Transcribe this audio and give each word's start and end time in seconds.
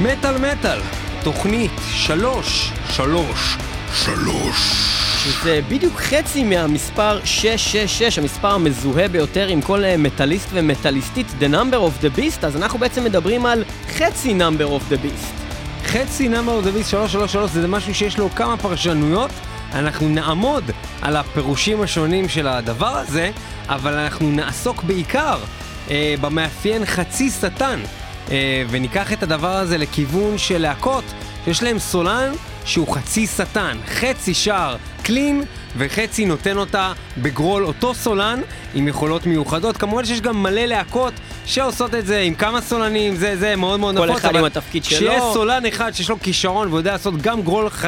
מטאל 0.00 0.38
מטאל, 0.38 0.78
תוכנית 1.22 1.70
שלוש, 1.90 2.72
שלוש, 2.90 3.56
שלוש. 3.94 4.56
שזה 5.24 5.60
בדיוק 5.68 6.00
חצי 6.00 6.44
מהמספר 6.44 7.20
666, 7.24 8.18
המספר 8.18 8.48
המזוהה 8.48 9.08
ביותר 9.08 9.46
עם 9.48 9.60
כל 9.60 9.84
אה, 9.84 9.96
מטאליסט 9.96 10.48
ומטאליסטית, 10.52 11.26
The 11.40 11.52
number 11.52 11.74
of 11.74 12.04
the 12.04 12.18
beast, 12.18 12.46
אז 12.46 12.56
אנחנו 12.56 12.78
בעצם 12.78 13.04
מדברים 13.04 13.46
על 13.46 13.64
חצי 13.96 14.38
number 14.38 14.64
of 14.64 14.92
the 14.92 14.96
beast. 15.04 15.86
חצי 15.86 16.28
number 16.28 16.62
of 16.62 16.66
the 16.66 16.78
beast 16.78 16.90
333 16.90 17.50
זה 17.50 17.68
משהו 17.68 17.94
שיש 17.94 18.18
לו 18.18 18.30
כמה 18.30 18.56
פרשנויות, 18.56 19.30
אנחנו 19.72 20.08
נעמוד 20.08 20.64
על 21.02 21.16
הפירושים 21.16 21.82
השונים 21.82 22.28
של 22.28 22.48
הדבר 22.48 22.96
הזה, 22.96 23.30
אבל 23.68 23.94
אנחנו 23.94 24.30
נעסוק 24.30 24.82
בעיקר 24.82 25.38
אה, 25.90 26.14
במאפיין 26.20 26.86
חצי 26.86 27.30
שטן, 27.30 27.80
וניקח 28.70 29.12
את 29.12 29.22
הדבר 29.22 29.52
הזה 29.52 29.78
לכיוון 29.78 30.38
של 30.38 30.58
להקות 30.58 31.04
שיש 31.44 31.62
להם 31.62 31.78
סולן 31.78 32.32
שהוא 32.64 32.94
חצי 32.94 33.26
שטן, 33.26 33.78
חצי 33.86 34.34
שר 34.34 34.76
קלין 35.02 35.44
וחצי 35.76 36.24
נותן 36.24 36.56
אותה 36.56 36.92
בגרול 37.18 37.64
אותו 37.64 37.94
סולן 37.94 38.40
עם 38.74 38.88
יכולות 38.88 39.26
מיוחדות. 39.26 39.76
כמובן 39.76 40.04
שיש 40.04 40.20
גם 40.20 40.42
מלא 40.42 40.60
להקות 40.60 41.12
שעושות 41.46 41.94
את 41.94 42.06
זה 42.06 42.20
עם 42.20 42.34
כמה 42.34 42.60
סולנים, 42.60 43.16
זה, 43.16 43.36
זה 43.36 43.56
מאוד 43.56 43.80
מאוד 43.80 43.94
נפוץ. 43.94 44.10
כל 44.10 44.16
אחד 44.16 44.36
עם 44.36 44.44
התפקיד 44.44 44.84
שלו. 44.84 44.98
כשיש 44.98 45.22
סולן 45.32 45.66
אחד 45.66 45.92
שיש 45.94 46.10
לו 46.10 46.20
כישרון 46.20 46.72
ויודע 46.72 46.92
לעשות 46.92 47.22
גם 47.22 47.42
גרול 47.42 47.68
ח... 47.70 47.84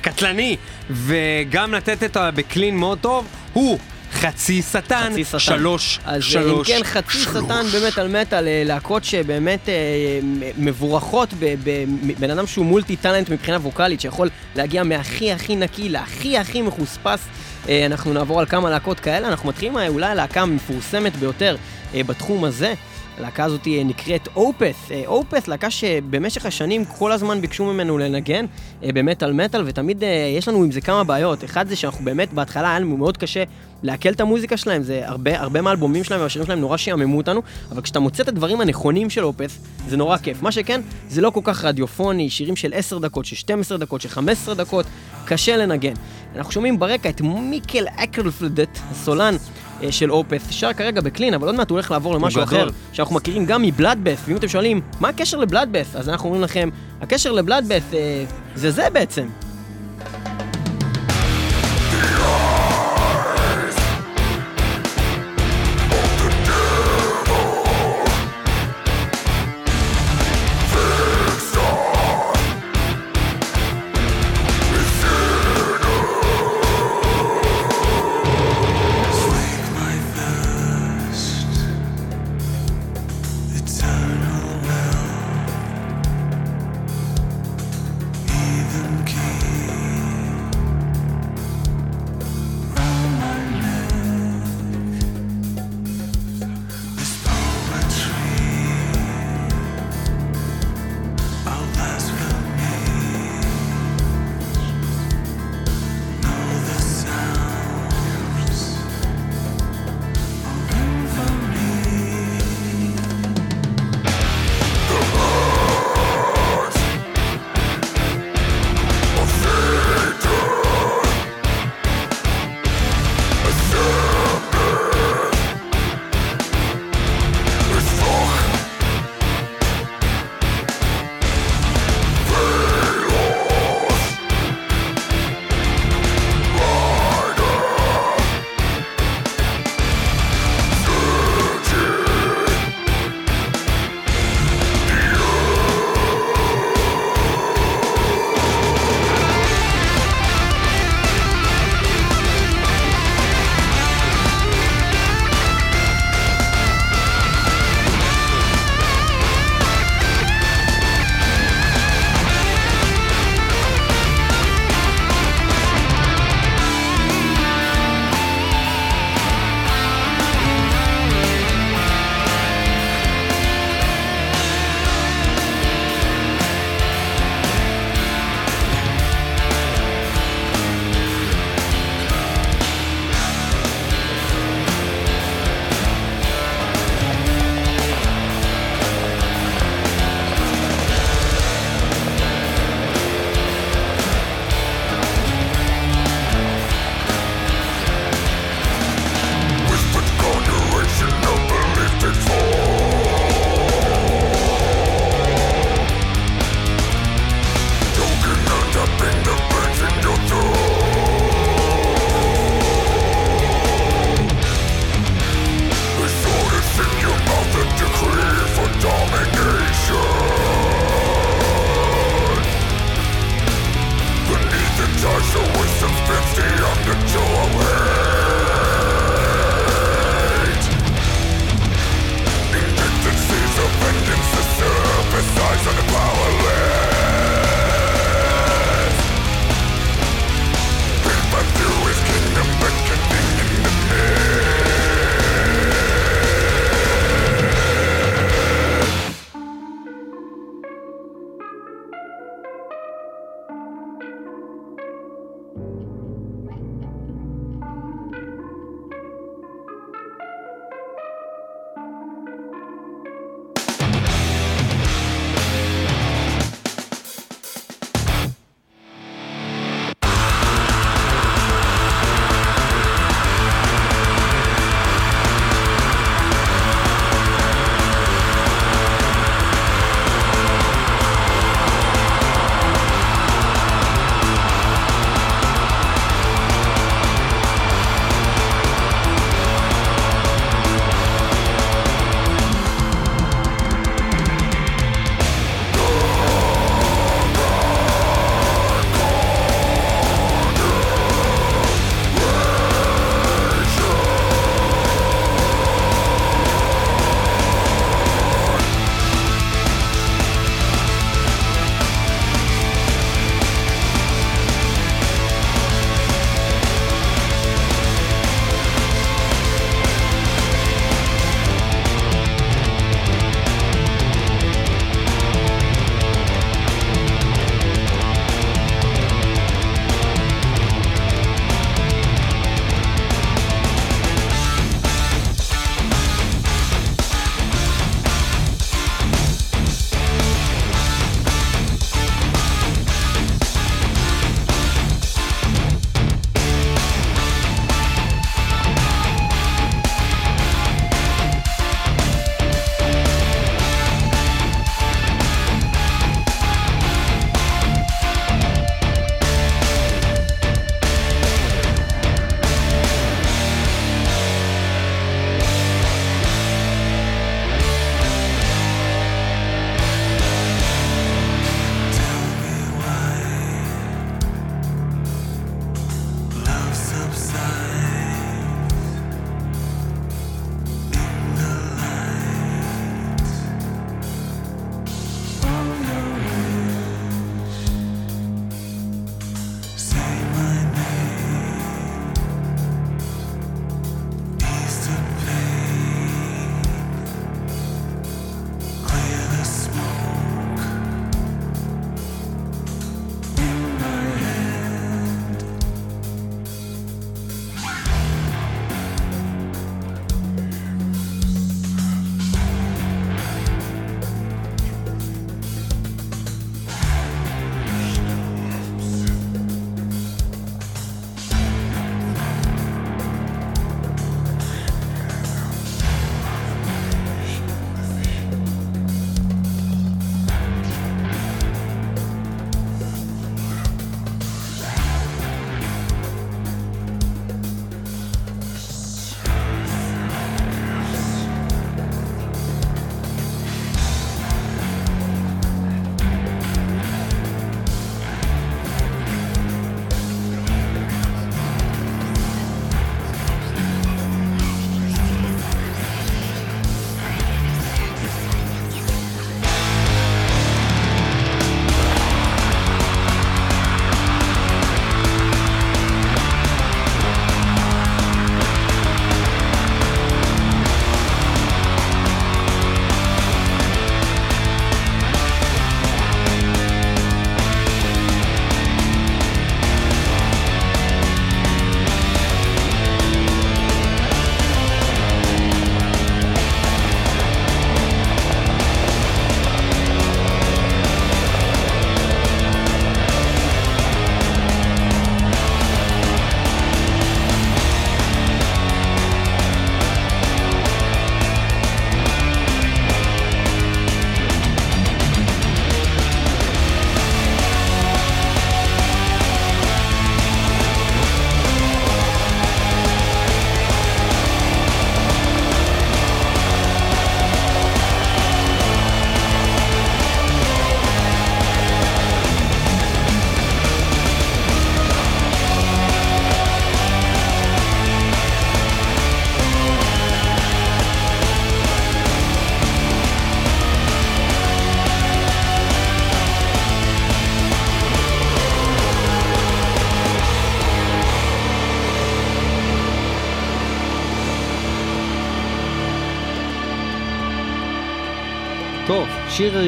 קטלני 0.00 0.56
וגם 0.90 1.74
לתת 1.74 2.02
את 2.02 2.16
בקלין 2.34 2.76
מאוד 2.76 2.98
טוב, 2.98 3.26
הוא 3.52 3.78
חצי 4.14 4.62
שטן, 4.62 5.10
חצי 5.12 5.24
שטן. 5.24 5.38
שלוש, 5.38 6.00
אז 6.04 6.22
שלוש, 6.22 6.70
אם 6.70 6.76
כן, 6.76 6.84
חצי 6.84 7.18
שלוש. 7.18 7.44
שטן 7.44 7.66
באמת 7.72 7.98
על 7.98 8.20
מטאל, 8.20 8.44
להקות 8.64 9.04
שבאמת 9.04 9.68
אה, 9.68 9.74
מבורכות 10.58 11.28
בבן 11.40 12.30
אדם 12.30 12.46
שהוא 12.46 12.66
מולטי 12.66 12.96
טאלנט 12.96 13.30
מבחינה 13.30 13.56
ווקאלית, 13.56 14.00
שיכול 14.00 14.30
להגיע 14.56 14.82
מהכי 14.82 15.32
הכי 15.32 15.56
נקי 15.56 15.88
להכי 15.88 16.38
הכי 16.38 16.62
מחוספס. 16.62 17.20
אה, 17.68 17.86
אנחנו 17.86 18.12
נעבור 18.12 18.40
על 18.40 18.46
כמה 18.46 18.70
להקות 18.70 19.00
כאלה, 19.00 19.28
אנחנו 19.28 19.48
מתחילים 19.48 19.76
אולי 19.88 20.06
הלהקה 20.06 20.40
המפורסמת 20.40 21.16
ביותר 21.16 21.56
אה, 21.94 22.02
בתחום 22.02 22.44
הזה. 22.44 22.74
הלהקה 23.18 23.44
הזאת 23.44 23.66
אה, 23.66 23.82
נקראת 23.84 24.28
אופס. 24.36 24.90
אה, 24.90 25.02
אופס, 25.06 25.48
להקה 25.48 25.70
שבמשך 25.70 26.46
השנים 26.46 26.84
כל 26.84 27.12
הזמן 27.12 27.40
ביקשו 27.40 27.64
ממנו 27.64 27.98
לנגן 27.98 28.44
אה, 28.82 28.90
במטאל 28.94 29.32
מטאל, 29.32 29.62
ותמיד 29.66 30.02
יש 30.36 30.48
לנו 30.48 30.64
עם 30.64 30.72
זה 30.72 30.80
כמה 30.80 31.04
בעיות. 31.04 31.44
אחד 31.44 31.68
זה 31.68 31.76
שאנחנו 31.76 32.04
באמת, 32.04 32.32
בהתחלה 32.32 32.68
היה 32.68 32.78
לנו 32.78 32.96
מאוד 32.96 33.16
קשה 33.16 33.44
לעכל 33.82 34.08
את 34.08 34.20
המוזיקה 34.20 34.56
שלהם, 34.56 34.82
זה 34.82 35.02
הרבה, 35.04 35.40
הרבה 35.40 35.62
מהאלבומים 35.62 36.04
שלהם 36.04 36.20
והשירים 36.20 36.46
שלהם 36.46 36.60
נורא 36.60 36.76
שיעממו 36.76 37.16
אותנו, 37.16 37.42
אבל 37.70 37.82
כשאתה 37.82 38.00
מוצא 38.00 38.22
את 38.22 38.28
הדברים 38.28 38.60
הנכונים 38.60 39.10
של 39.10 39.24
אופס, 39.24 39.58
זה 39.88 39.96
נורא 39.96 40.16
כיף. 40.16 40.42
מה 40.42 40.52
שכן, 40.52 40.80
זה 41.08 41.20
לא 41.20 41.30
כל 41.30 41.40
כך 41.44 41.64
רדיופוני, 41.64 42.30
שירים 42.30 42.56
של 42.56 42.72
10 42.74 42.98
דקות, 42.98 43.24
של 43.24 43.36
12 43.36 43.78
דקות, 43.78 44.00
של 44.00 44.08
15 44.08 44.54
דקות, 44.54 44.86
קשה 45.24 45.56
לנגן. 45.56 45.94
אנחנו 46.36 46.52
שומעים 46.52 46.78
ברקע 46.78 47.08
את 47.08 47.20
מיקל 47.20 47.84
אקרלפלדט, 47.96 48.78
הסולן 48.90 49.36
של 49.90 50.12
אופס, 50.12 50.50
שר 50.50 50.72
כרגע 50.72 51.00
בקלין, 51.00 51.34
אבל 51.34 51.46
עוד 51.46 51.54
מעט 51.54 51.70
הוא 51.70 51.76
הולך 51.76 51.90
לעבור 51.90 52.14
למשהו 52.14 52.42
אחר, 52.42 52.68
שאנחנו 52.92 53.14
מכירים 53.14 53.46
גם 53.46 53.62
מבלאדבאס, 53.62 54.18
ואם 54.26 54.36
אתם 54.36 54.48
שואלים, 54.48 54.80
מה 55.00 55.08
הקשר 55.08 55.38
לבלאדבאס? 55.38 55.96
אז 55.96 56.08
אנחנו 56.08 56.26
אומרים 56.26 56.42
לכם, 56.42 56.68
הקשר 57.00 57.32
לבלאדבאס 57.32 57.82
אה, 57.94 58.24
זה 58.54 58.70
זה 58.70 58.90
בעצם. 58.92 59.26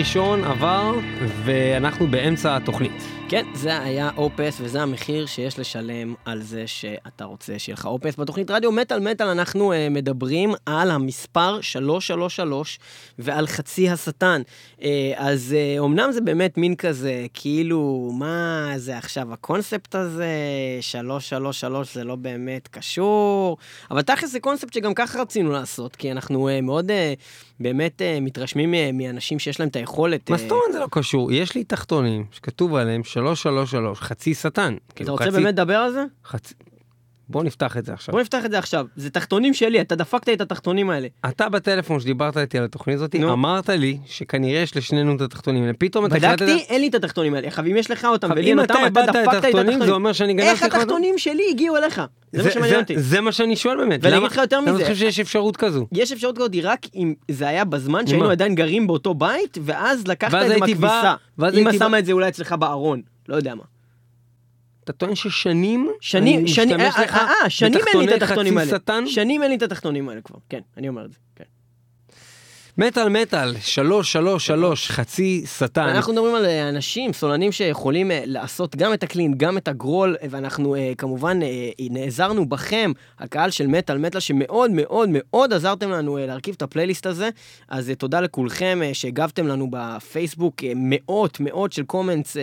הראשון 0.06 0.44
עבר, 0.44 0.98
ואנחנו 1.44 2.06
באמצע 2.06 2.56
התוכנית. 2.56 3.02
כן, 3.28 3.46
זה 3.54 3.82
היה 3.82 4.10
אופס, 4.16 4.58
וזה 4.60 4.82
המחיר 4.82 5.26
שיש 5.26 5.58
לשלם 5.58 6.14
על 6.24 6.42
זה 6.42 6.66
שאתה 6.66 7.24
רוצה 7.24 7.58
שיהיה 7.58 7.74
לך 7.74 7.86
אופס. 7.86 8.16
בתוכנית 8.16 8.50
רדיו 8.50 8.72
מטאל 8.72 9.00
מטאל 9.10 9.26
אנחנו 9.26 9.72
uh, 9.72 9.76
מדברים 9.90 10.54
על 10.66 10.90
המספר 10.90 11.60
333 11.60 12.78
ועל 13.18 13.46
חצי 13.46 13.90
השטן. 13.90 14.42
Uh, 14.78 14.82
אז 15.16 15.54
uh, 15.78 15.84
אמנם 15.84 16.12
זה 16.12 16.20
באמת 16.20 16.58
מין 16.58 16.76
כזה, 16.76 17.26
כאילו, 17.34 18.10
מה 18.14 18.72
זה 18.76 18.98
עכשיו 18.98 19.32
הקונספט 19.32 19.94
הזה? 19.94 20.28
333 20.80 21.94
זה 21.94 22.04
לא 22.04 22.16
באמת 22.16 22.68
קשור, 22.68 23.56
אבל 23.90 24.02
תכל'ס 24.02 24.32
זה 24.32 24.40
קונספט 24.40 24.72
שגם 24.72 24.94
ככה 24.94 25.22
רצינו 25.22 25.52
לעשות, 25.52 25.96
כי 25.96 26.12
אנחנו 26.12 26.48
uh, 26.48 26.62
מאוד... 26.62 26.90
Uh, 26.90 27.45
באמת 27.60 28.02
uh, 28.02 28.20
מתרשמים 28.20 28.74
מאנשים 28.98 29.38
שיש 29.38 29.60
להם 29.60 29.68
את 29.68 29.76
היכולת. 29.76 30.30
מה 30.30 30.36
זאת 30.36 30.50
אומרת 30.50 30.72
זה 30.72 30.78
לא 30.78 30.86
קשור? 30.90 31.32
יש 31.32 31.54
לי 31.54 31.64
תחתונים 31.64 32.24
שכתוב 32.32 32.74
עליהם 32.74 33.04
333, 33.04 34.00
חצי 34.00 34.34
שטן. 34.34 34.76
אתה 34.86 34.94
כאילו, 34.94 35.12
רוצה. 35.12 35.30
באמת 35.30 35.46
לדבר 35.46 35.76
על 35.76 35.92
זה? 35.92 36.04
חצי... 36.24 36.54
בוא 37.28 37.44
נפתח 37.44 37.76
את 37.76 37.84
זה 37.84 37.92
עכשיו. 37.92 38.12
בוא 38.12 38.20
נפתח 38.20 38.44
את 38.44 38.50
זה 38.50 38.58
עכשיו. 38.58 38.86
זה 38.96 39.10
תחתונים 39.10 39.54
שלי, 39.54 39.80
אתה 39.80 39.94
דפקת 39.96 40.28
את 40.28 40.40
התחתונים 40.40 40.90
האלה. 40.90 41.08
אתה 41.28 41.48
בטלפון 41.48 42.00
שדיברת 42.00 42.36
איתי 42.36 42.58
על 42.58 42.64
התוכנית 42.64 42.96
הזאת, 42.96 43.14
נו. 43.14 43.32
אמרת 43.32 43.68
לי 43.68 43.98
שכנראה 44.06 44.60
יש 44.60 44.76
לשנינו 44.76 45.16
את 45.16 45.20
התחתונים 45.20 45.62
האלה. 45.62 45.72
פתאום 45.78 46.06
אתה 46.06 46.16
החלטת... 46.16 46.42
בדקתי, 46.42 46.64
אין 46.68 46.80
לי 46.80 46.88
את 46.88 46.94
התחתונים 46.94 47.34
האלה. 47.34 47.48
עכשיו, 47.48 47.66
אם 47.66 47.76
יש 47.76 47.90
לך 47.90 48.04
אותם 48.04 48.30
ולי 48.30 48.50
אין 48.50 48.58
אותם, 48.58 48.74
אתה 48.86 49.02
דפקת 49.06 49.28
את 49.28 49.34
התחתונים. 49.34 49.84
זה 49.84 49.92
אומר 49.92 50.12
שאני 50.12 50.34
גנבתי 50.34 50.52
לך 50.52 50.62
אותם. 50.62 50.74
איך 50.74 50.82
התחתונים 50.82 51.18
שלי 51.18 51.42
הגיעו 51.50 51.76
אליך? 51.76 52.02
זה 52.32 52.42
מה 52.42 52.50
שמעניין 52.50 52.80
אותי. 52.80 53.00
זה 53.00 53.20
מה 53.20 53.32
שאני 53.32 53.56
שואל 53.56 53.76
באמת. 53.76 54.00
ואני 54.02 54.18
אגיד 54.18 54.30
לך 54.30 54.36
יותר 54.36 54.60
מזה. 54.60 54.70
אני 54.70 54.82
חושב 54.82 54.94
שיש 54.94 55.20
אפשרות 55.20 55.56
כזו. 55.56 55.86
יש 55.92 56.12
אפשרות 56.12 56.36
כזאת 56.36 56.56
רק 56.62 56.86
אם 56.94 57.14
זה 57.30 57.48
היה 57.48 57.64
בזמן 57.64 58.06
שהיינו 58.06 58.30
עדיין 58.30 58.54
גרים 58.54 58.86
באותו 58.86 59.14
בית, 59.14 59.58
ואז 59.62 60.06
לקחת 60.06 60.34
את 60.42 60.48
זה 60.48 60.56
בכביסה. 60.60 61.14
אמא 61.54 61.72
שמה 61.72 61.98
את 61.98 62.06
זה 62.06 62.12
אולי 62.12 62.28
אצלך 62.28 62.52
בארון, 62.52 63.02
לא 63.28 63.36
יודע 63.36 63.54
מה. 63.54 63.62
אתה 64.86 64.92
טוען 64.92 65.14
ששנים, 65.14 65.90
שנים, 66.00 66.46
שנים, 66.46 66.80
אה, 66.80 66.90
אה, 66.96 67.32
אה, 67.42 67.50
שנים 67.50 67.80
אין 67.88 67.98
לי 67.98 68.16
את 68.16 68.22
התחתונים 68.22 68.58
האלה. 68.58 68.78
שנים 69.06 69.42
אין 69.42 69.50
לי 69.50 69.56
את 69.56 69.62
התחתונים 69.62 70.08
האלה 70.08 70.20
כבר, 70.20 70.38
כן, 70.48 70.60
אני 70.76 70.88
אומר 70.88 71.04
את 71.04 71.12
זה, 71.12 71.18
כן. 71.36 71.44
מטאל 72.78 73.08
מטאל, 73.08 73.54
שלוש, 73.60 74.12
שלוש, 74.12 74.46
שלוש, 74.46 74.90
חצי 74.90 75.44
שטן. 75.58 75.82
אנחנו 75.88 76.12
מדברים 76.12 76.34
על 76.34 76.44
אה, 76.44 76.68
אנשים, 76.68 77.12
סולנים 77.12 77.52
שיכולים 77.52 78.10
אה, 78.10 78.22
לעשות 78.26 78.76
גם 78.76 78.92
את 78.92 79.02
הקלין, 79.02 79.34
גם 79.36 79.58
את 79.58 79.68
הגרול, 79.68 80.16
ואנחנו 80.30 80.74
אה, 80.74 80.92
כמובן 80.98 81.38
נעזרנו 81.90 82.48
בכם, 82.48 82.92
הקהל 83.18 83.50
של 83.50 83.66
מטאל 83.66 83.98
מטאל, 83.98 84.20
שמאוד 84.20 84.70
מאוד 84.70 85.08
מאוד 85.12 85.52
עזרתם 85.52 85.90
לנו 85.90 86.16
להרכיב 86.16 86.54
את 86.56 86.62
הפלייליסט 86.62 87.06
הזה. 87.06 87.28
אז 87.68 87.92
תודה 87.98 88.20
לכולכם 88.20 88.80
שהגבתם 88.92 89.46
לנו 89.46 89.68
בפייסבוק 89.70 90.54
מאות 90.76 91.40
מאות 91.40 91.72
של 91.72 91.82
קומנטס 91.82 92.36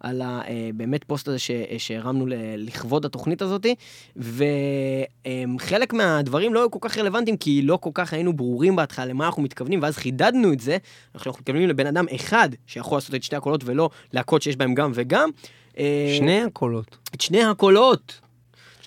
על 0.00 0.22
הבאמת 0.24 1.04
פוסט 1.04 1.28
הזה 1.28 1.38
שהרמנו 1.78 2.26
לכבוד 2.56 3.04
התוכנית 3.04 3.42
הזאת. 3.42 3.66
וחלק 4.16 5.92
מהדברים 5.92 6.54
לא 6.54 6.60
היו 6.60 6.70
כל 6.70 6.78
כך 6.82 6.98
רלוונטיים, 6.98 7.36
כי 7.36 7.62
לא 7.62 7.76
כל 7.76 7.90
כך 7.94 8.12
היינו 8.12 8.32
ברורים 8.32 8.76
בהתחלה 8.76 9.04
למה 9.04 9.26
אנחנו 9.26 9.42
מתכוונים. 9.42 9.73
מתכוונים, 9.76 9.82
ואז 9.82 9.96
חידדנו 9.96 10.52
את 10.52 10.60
זה, 10.60 10.76
אנחנו 11.14 11.30
מתכוונים 11.30 11.68
לבן 11.68 11.86
אדם 11.86 12.04
אחד 12.14 12.48
שיכול 12.66 12.96
לעשות 12.96 13.14
את 13.14 13.22
שתי 13.22 13.36
הקולות 13.36 13.64
ולא 13.64 13.90
להקות 14.12 14.42
שיש 14.42 14.56
בהם 14.56 14.74
גם 14.74 14.92
וגם. 14.94 15.30
אה, 15.78 16.14
שני 16.18 16.42
הקולות. 16.42 16.96
את 17.14 17.20
שני 17.20 17.44
הקולות. 17.44 18.20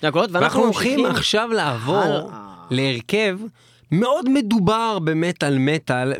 שני 0.00 0.08
הקולות, 0.08 0.30
ואנחנו 0.32 0.62
הולכים 0.62 1.06
עכשיו 1.06 1.48
לעבור 1.52 2.30
להרכב 2.70 3.38
מאוד 3.90 4.28
מדובר 4.28 4.98
במטאל 4.98 5.58
מטאל, 5.58 6.12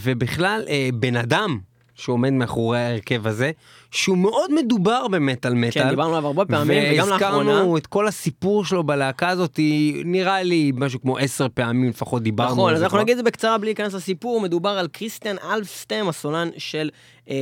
ובכלל 0.00 0.64
אה, 0.68 0.88
בן 0.94 1.16
אדם 1.16 1.58
שעומד 1.98 2.32
מאחורי 2.32 2.78
ההרכב 2.78 3.26
הזה, 3.26 3.50
שהוא 3.90 4.18
מאוד 4.18 4.54
מדובר 4.54 5.08
במטאל 5.08 5.54
מטאל. 5.54 5.82
כן, 5.82 5.90
דיברנו 5.90 6.16
עליו 6.16 6.26
הרבה 6.26 6.44
פעמים, 6.44 6.82
וגם 6.94 7.08
לאחרונה. 7.08 7.50
והזכרנו 7.50 7.76
את 7.76 7.86
כל 7.86 8.08
הסיפור 8.08 8.64
שלו 8.64 8.84
בלהקה 8.84 9.28
הזאת, 9.28 9.60
נראה 10.04 10.42
לי 10.42 10.72
משהו 10.74 11.00
כמו 11.00 11.18
עשר 11.18 11.46
פעמים 11.54 11.88
לפחות 11.88 12.22
דיברנו 12.22 12.52
נכון, 12.52 12.70
על 12.70 12.76
זה. 12.76 12.84
נכון, 12.84 12.86
אז 12.86 12.92
אנחנו 12.92 12.98
נגיד 12.98 13.12
את 13.12 13.16
זה 13.16 13.22
בקצרה 13.22 13.58
בלי 13.58 13.66
להיכנס 13.68 13.94
לסיפור, 13.94 14.40
מדובר 14.40 14.68
על 14.70 14.88
קריסטיאן 14.88 15.36
אלפסטם, 15.52 16.06
הסולן 16.08 16.48
של 16.58 16.90
אה, 17.30 17.34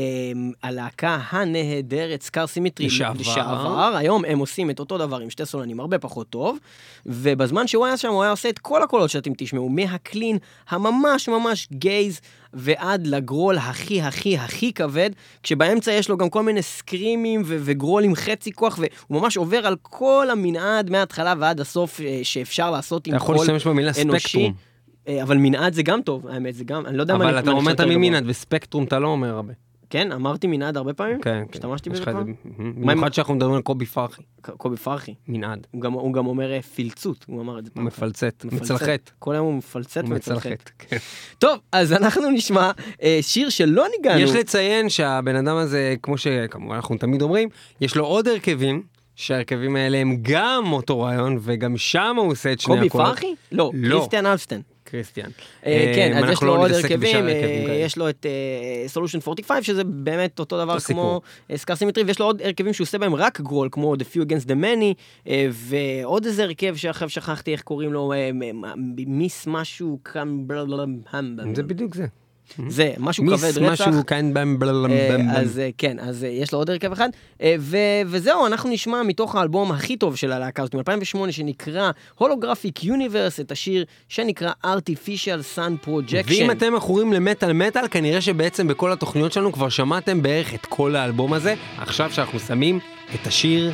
הלהקה 0.63 1.19
הנהדרת 1.31 2.23
Scar 2.23 2.47
Symmetry. 2.47 2.87
לשעבר. 2.87 3.21
לשעבר. 3.21 3.97
היום 3.97 4.25
הם 4.25 4.39
עושים 4.39 4.71
את 4.71 4.81
אותו 4.81 4.99
דבר 4.99 5.19
עם 5.19 5.31
שתי 5.31 5.47
סולנים 5.47 5.81
הרבה 5.81 5.99
פחות 5.99 6.31
טוב, 6.31 6.59
ובזמן 7.07 7.67
שהוא 7.67 7.87
היה 7.87 7.97
שם 7.97 8.09
הוא 8.09 8.23
היה 8.23 8.31
עושה 8.31 8.49
את 8.49 8.59
כל 8.59 8.83
הקולות 8.83 9.11
שאתם 9.11 9.31
תשמעו, 9.39 9.69
מה 9.69 9.89
clean 9.89 10.39
הממש 10.69 11.29
ממש 11.29 11.69
gays. 11.73 12.21
ועד 12.57 13.07
ל 13.07 13.16
growl 13.16 13.59
הכי 13.59 14.03
הכי 14.03 14.39
הכי 14.39 14.73
כבד, 14.73 15.11
כשבאמצע 15.43 15.93
יש 15.93 16.09
לו 16.09 16.17
גם 16.17 16.29
כל 16.29 16.43
מיני 16.43 16.63
screamים 16.63 17.43
ו- 17.45 17.59
ו 17.61 17.68
growl 17.68 18.05
עם 18.05 18.15
חצי 18.15 18.53
כוח, 18.53 18.79
והוא 18.79 19.21
ממש 19.21 19.37
עובר 19.37 19.67
על 19.67 19.77
כל 19.83 20.29
המנעד 20.33 20.91
מההתחלה 20.91 21.35
ועד 21.39 21.61
הסוף 21.61 22.01
אה, 22.01 22.21
שאפשר 22.23 22.71
לעשות 22.71 23.07
עם 23.07 23.19
קול 23.19 23.37
אנושי. 23.37 23.43
אתה 23.43 23.43
יכול 23.43 23.55
להשתמש 23.55 23.73
במילה 23.73 23.93
ספקטרום. 23.93 24.55
אה, 25.09 25.23
אבל 25.23 25.37
מנעד 25.37 25.73
זה 25.73 25.83
גם 25.83 26.03
טוב, 26.03 26.27
האמת, 26.27 26.55
זה 26.55 26.65
גם, 26.65 26.87
אני 26.87 26.97
לא 26.97 27.03
יודע 27.03 27.17
מה 27.17 27.25
אני... 27.25 27.33
אבל 27.33 27.39
אתה 27.39 27.51
אומר 27.51 27.75
תמיד 27.75 27.97
מנעד, 27.97 28.25
וספקטרום 28.27 28.85
אתה 28.85 28.99
לא 28.99 29.09
אומר 29.09 29.29
הרבה. 29.29 29.53
כן, 29.91 30.13
אמרתי 30.13 30.47
מנעד 30.47 30.77
הרבה 30.77 30.95
פעמים? 30.95 31.21
כן. 31.21 31.45
השתמשתי 31.53 31.91
בזה 31.91 32.05
פעם? 32.05 32.35
במיוחד 32.59 33.15
שאנחנו 33.15 33.35
מדברים 33.35 33.55
על 33.55 33.63
קובי 33.63 33.87
פרחי. 33.87 34.23
קובי 34.43 34.77
פרחי. 34.77 35.15
מנעד. 35.29 35.67
הוא 35.71 35.83
גם, 36.13 36.27
אומר 36.27 36.53
אה, 36.53 36.63
פילצות, 36.63 37.25
הוא 37.29 37.41
אמר 37.41 37.59
את 37.59 37.65
זה 37.65 37.71
פעם. 37.71 37.85
מפלצת, 37.85 38.45
מצלחת. 38.45 39.11
כל 39.19 39.35
היום 39.35 39.47
הוא 39.47 39.55
מפלצת 39.55 40.03
ומצלחת. 40.09 40.71
כן. 40.79 40.97
טוב, 41.39 41.59
אז 41.73 41.93
אנחנו 41.93 42.31
נשמע 42.31 42.71
אה, 43.03 43.19
שיר 43.21 43.49
שלא 43.49 43.87
ניגענו. 43.97 44.21
יש 44.21 44.31
לציין 44.31 44.89
שהבן 44.89 45.37
אדם 45.37 45.57
הזה, 45.57 45.95
כמו 46.03 46.19
שכמובן 46.19 46.75
אנחנו 46.75 46.97
תמיד 46.97 47.23
אומרים, 47.23 47.49
יש 47.81 47.97
לו 47.97 48.05
עוד 48.05 48.29
הרכבים. 48.29 48.83
שההרכבים 49.19 49.77
האלה 49.77 49.99
הם 49.99 50.17
גם 50.23 50.73
אותו 50.73 51.01
רעיון, 51.01 51.39
וגם 51.41 51.77
שם 51.77 52.17
הוא 52.19 52.33
עושה 52.33 52.53
את 52.53 52.61
שני 52.61 52.75
הקולות. 52.75 52.93
קובי 52.93 53.05
פרחי? 53.05 53.35
לא, 53.53 53.71
לא. 53.75 53.99
קריסטיאן 53.99 54.27
Älvestam. 54.27 54.61
קריסטיאן. 54.91 55.31
אה, 55.67 55.93
כן, 55.95 56.17
אז 56.17 56.31
יש 56.31 56.43
לו 56.43 56.57
לא 56.57 56.63
עוד 56.63 56.71
הרכבים, 56.71 57.29
אה, 57.29 57.79
יש 57.85 57.99
לו 57.99 58.09
את 58.09 58.27
Solution 58.87 59.19
אה, 59.19 59.23
45, 59.27 59.67
שזה 59.67 59.85
באמת 59.85 60.39
אותו 60.39 60.65
דבר 60.65 60.81
כמו 60.81 61.21
Scar 61.57 61.77
Symmetry, 61.77 62.05
ויש 62.05 62.19
לו 62.19 62.27
עוד 62.27 62.43
הרכבים 62.43 62.73
שהוא 62.73 62.85
עושה 62.85 62.99
בהם 62.99 63.15
רק 63.15 63.41
growl, 63.41 63.69
כמו 63.73 63.95
The 63.95 64.15
Few 64.15 64.21
Against 64.29 64.47
the 64.47 64.55
Many, 64.63 65.29
ועוד 65.51 66.27
איזה 66.27 66.43
הרכב 66.43 66.77
שעכשיו 66.77 67.09
שכחתי 67.09 67.53
איך 67.53 67.63
קוראים 67.63 67.93
לו, 67.93 68.13
מיס 69.07 69.47
משהו 69.47 69.99
זה 71.55 71.63
בדיוק 71.63 71.95
זה. 71.95 72.07
זה 72.69 72.93
משהו 72.99 73.25
כבד 73.27 73.35
רצח. 73.35 73.61
מיס 73.61 73.81
משהו 73.81 74.07
כאן 74.07 74.35
במ 74.35 74.59
בלם 74.59 74.91
במ. 75.11 75.31
אז 75.31 75.61
כן, 75.79 75.99
אז 76.01 76.27
יש 76.31 76.53
לו 76.53 76.59
עוד 76.59 76.71
הרכב 76.71 76.93
אחד. 76.93 77.09
וזהו, 78.07 78.47
אנחנו 78.47 78.71
נשמע 78.71 79.03
מתוך 79.03 79.35
האלבום 79.35 79.73
הכי 79.73 79.97
טוב 79.97 80.17
של 80.17 80.33
הלהקה 80.33 80.63
הזאת, 80.63 80.75
מ-2008, 80.75 81.31
שנקרא 81.31 81.91
Holographic 82.15 82.85
Universe, 82.85 83.41
את 83.41 83.53
השיר 83.53 83.85
שנקרא 84.09 84.53
Artificial 84.65 85.57
Sun 85.57 85.87
Projection. 85.87 86.27
ואם 86.27 86.51
אתם 86.51 86.75
מכורים 86.75 87.13
למטאל 87.13 87.53
מטאל, 87.53 87.89
כנראה 87.89 88.21
שבעצם 88.21 88.69
בכל 88.69 88.93
התוכניות 88.93 89.33
שלנו 89.33 89.53
כבר 89.53 89.69
שמעתם 89.69 90.23
בערך 90.23 90.55
את 90.55 90.67
כל 90.67 90.97
האלבום 90.97 91.33
הזה. 91.33 91.55
עכשיו 91.79 92.13
שאנחנו 92.13 92.41
שמים 92.41 92.79
את 93.15 93.27
השיר 93.27 93.73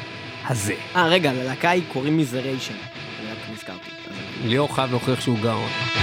הזה. 0.48 0.74
אה, 0.96 1.08
רגע, 1.08 1.32
ללהקה 1.32 1.70
היא 1.70 1.82
קוראים 1.92 2.20
רק 3.30 3.38
נזכרתי. 3.52 3.90
ליאור 4.44 4.74
חייב 4.74 4.90
להוכיח 4.90 5.20
שהוא 5.20 5.38
גאון. 5.42 6.01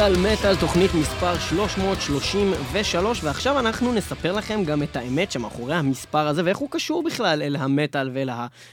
מטאל 0.00 0.16
מטאל, 0.16 0.56
תוכנית 0.56 0.90
מספר 0.94 1.38
333, 1.38 3.24
ועכשיו 3.24 3.58
אנחנו 3.58 3.92
נספר 3.92 4.32
לכם 4.32 4.64
גם 4.64 4.82
את 4.82 4.96
האמת 4.96 5.32
שמאחורי 5.32 5.74
המספר 5.74 6.28
הזה, 6.28 6.44
ואיך 6.44 6.58
הוא 6.58 6.68
קשור 6.70 7.02
בכלל 7.02 7.42
אל 7.42 7.56
המטאל 7.56 8.10
ואל 8.14 8.30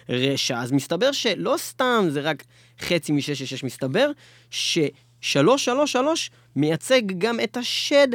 הרשע. 0.09 0.59
אז 0.59 0.71
מסתבר 0.71 1.11
שלא 1.11 1.55
סתם 1.57 2.05
זה 2.09 2.21
רק 2.21 2.43
חצי 2.79 3.11
מ-666, 3.11 3.65
מסתבר 3.65 4.11
ש-333 4.49 5.97
מייצג 6.55 7.01
גם 7.17 7.39
את 7.43 7.57
השד 7.57 8.07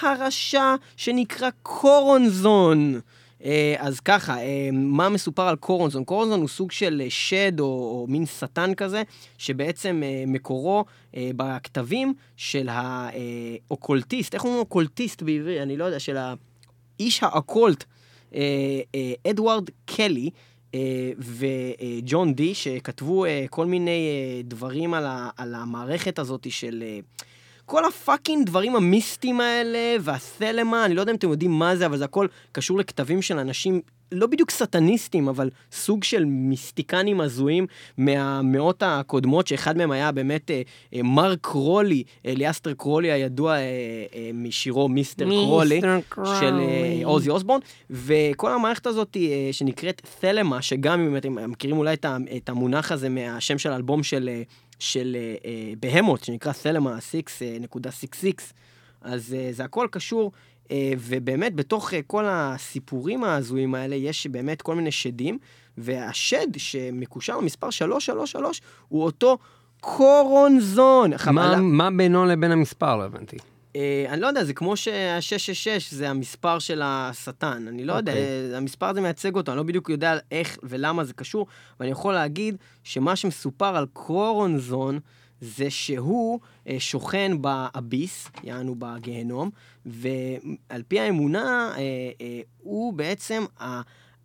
הרשע 0.00 0.74
שנקרא 0.96 1.48
קורונזון. 1.62 3.00
אה, 3.44 3.74
אז 3.78 4.00
ככה, 4.00 4.38
אה, 4.38 4.68
מה 4.72 5.08
מסופר 5.08 5.42
על 5.42 5.56
קורונזון? 5.56 6.04
קורונזון 6.04 6.40
הוא 6.40 6.48
סוג 6.48 6.72
של 6.72 7.02
שד 7.08 7.60
או, 7.60 7.66
או 7.66 8.06
מין 8.08 8.26
שטן 8.26 8.74
כזה, 8.74 9.02
שבעצם 9.38 10.02
אה, 10.04 10.24
מקורו 10.26 10.84
בכתבים 11.16 12.14
של 12.36 12.68
ה 12.70 12.85
occultist, 12.85 14.34
איך 14.34 14.44
אומרים 14.44 14.60
occultist 14.60 15.22
בעברי? 15.22 15.62
אני 15.62 15.76
לא 15.76 15.84
יודע, 15.84 15.98
של 15.98 16.16
האיש 16.16 17.22
ה 17.22 17.30
occult, 17.30 17.84
אדוארד 19.30 19.70
קלי. 19.84 20.30
וג'ון 21.18 22.34
די, 22.34 22.54
שכתבו 22.54 23.24
כל 23.50 23.66
מיני 23.66 24.08
דברים 24.44 24.94
על 25.36 25.54
המערכת 25.54 26.18
הזאת 26.18 26.46
של 26.50 26.84
כל 27.68 27.84
ה 27.84 27.92
fucking 27.92 28.46
דברים 28.46 28.76
המיסטיים 28.76 29.40
האלה, 29.40 29.96
והסלמה, 30.00 30.84
אני 30.84 30.94
לא 30.94 31.00
יודע 31.00 31.12
אם 31.12 31.16
אתם 31.16 31.30
יודעים 31.30 31.50
מה 31.50 31.76
זה, 31.76 31.86
אבל 31.86 31.98
זה 31.98 32.04
הכל 32.04 32.26
קשור 32.52 32.78
לכתבים 32.78 33.22
של 33.22 33.38
אנשים, 33.38 33.80
לא 34.12 34.26
בדיוק 34.26 34.50
סטניסטים, 34.50 35.28
אבל 35.28 35.50
סוג 35.72 36.04
של 36.04 36.24
מיסטיקנים 36.24 37.20
הזויים 37.20 37.66
מהמאות 37.98 38.82
הקודמות, 38.86 39.46
שאחד 39.46 39.76
מהם 39.76 39.90
היה 39.90 40.12
באמת 40.12 40.50
אה, 40.50 40.62
אה, 40.94 41.02
מרק 41.02 41.38
קרולי, 41.40 42.02
אליאסטר 42.26 42.74
קרולי 42.74 43.12
הידוע 43.12 43.52
אה, 43.52 43.60
אה, 44.14 44.30
משירו 44.34 44.88
מיסטר 44.88 45.24
קרולי, 45.24 45.80
קרולי, 46.08 46.30
של 46.40 46.58
אה, 46.60 47.00
עוזי 47.04 47.30
אוסבורן, 47.30 47.60
וכל 47.90 48.52
המערכת 48.52 48.86
הזאת 48.86 49.16
אה, 49.16 49.48
שנקראת 49.52 50.02
תלמה, 50.20 50.62
שגם 50.62 51.00
אם 51.00 51.16
אתם 51.16 51.50
מכירים 51.50 51.78
אולי 51.78 51.96
את 52.36 52.48
המונח 52.48 52.92
הזה 52.92 53.08
מהשם 53.08 53.58
של 53.58 53.72
האלבום 53.72 54.02
של... 54.02 54.28
אה, 54.32 54.42
של 54.78 55.16
בהמות, 55.80 56.24
שנקרא 56.24 56.52
סלמה 56.52 56.98
6.66, 56.98 58.26
אז 59.00 59.34
uh, 59.34 59.54
זה 59.54 59.64
הכל 59.64 59.86
קשור, 59.90 60.32
uh, 60.64 60.70
ובאמת 60.98 61.54
בתוך 61.54 61.92
כל 62.06 62.24
הסיפורים 62.28 63.24
ההזויים 63.24 63.74
האלה 63.74 63.96
יש 63.96 64.26
באמת 64.26 64.62
כל 64.62 64.74
מיני 64.74 64.90
שדים, 64.90 65.38
והשד 65.78 66.46
שמקושר 66.56 67.36
למספר 67.36 67.70
333 67.70 68.60
הוא 68.88 69.04
אותו 69.04 69.38
קורונזון. 69.80 71.10
מה, 71.32 71.56
מה 71.56 71.90
בינו 71.90 72.24
לבין 72.24 72.52
המספר? 72.52 72.96
לא 72.96 73.04
הבנתי. 73.04 73.36
אה, 73.78 74.12
אני 74.12 74.20
לא 74.20 74.26
יודע, 74.26 74.44
זה 74.44 74.54
כמו 74.54 74.76
שה-666 74.76 75.80
זה 75.90 76.10
המספר 76.10 76.58
של 76.58 76.82
השטן. 76.84 77.68
אני 77.68 77.84
לא 77.84 77.92
okay. 77.92 77.96
יודע, 77.96 78.12
אוקיי. 78.12 78.56
המספר 78.56 78.86
הזה 78.86 79.00
מייצג 79.00 79.34
אותו, 79.36 79.52
אני 79.52 79.56
לא 79.56 79.62
בדיוק 79.62 79.90
יודע 79.90 80.18
איך 80.30 80.58
ולמה 80.62 81.04
זה 81.04 81.12
קשור, 81.12 81.46
ואני 81.80 81.90
יכול 81.90 82.14
להגיד 82.14 82.56
שמה 82.84 83.16
שמסופר 83.16 83.76
על 83.76 83.86
קורונזון, 83.92 84.98
זה 85.40 85.70
שהוא 85.70 86.40
אה, 86.68 86.76
שוכן 86.78 87.42
באביס, 87.42 88.28
יענו 88.44 88.74
בגיהנום, 88.78 89.50
ועל 89.86 90.82
פי 90.88 91.00
האמונה, 91.00 91.72
אה, 91.76 91.80
אה, 92.20 92.40
הוא 92.58 92.92
בעצם 92.92 93.44
ה, 93.60 93.80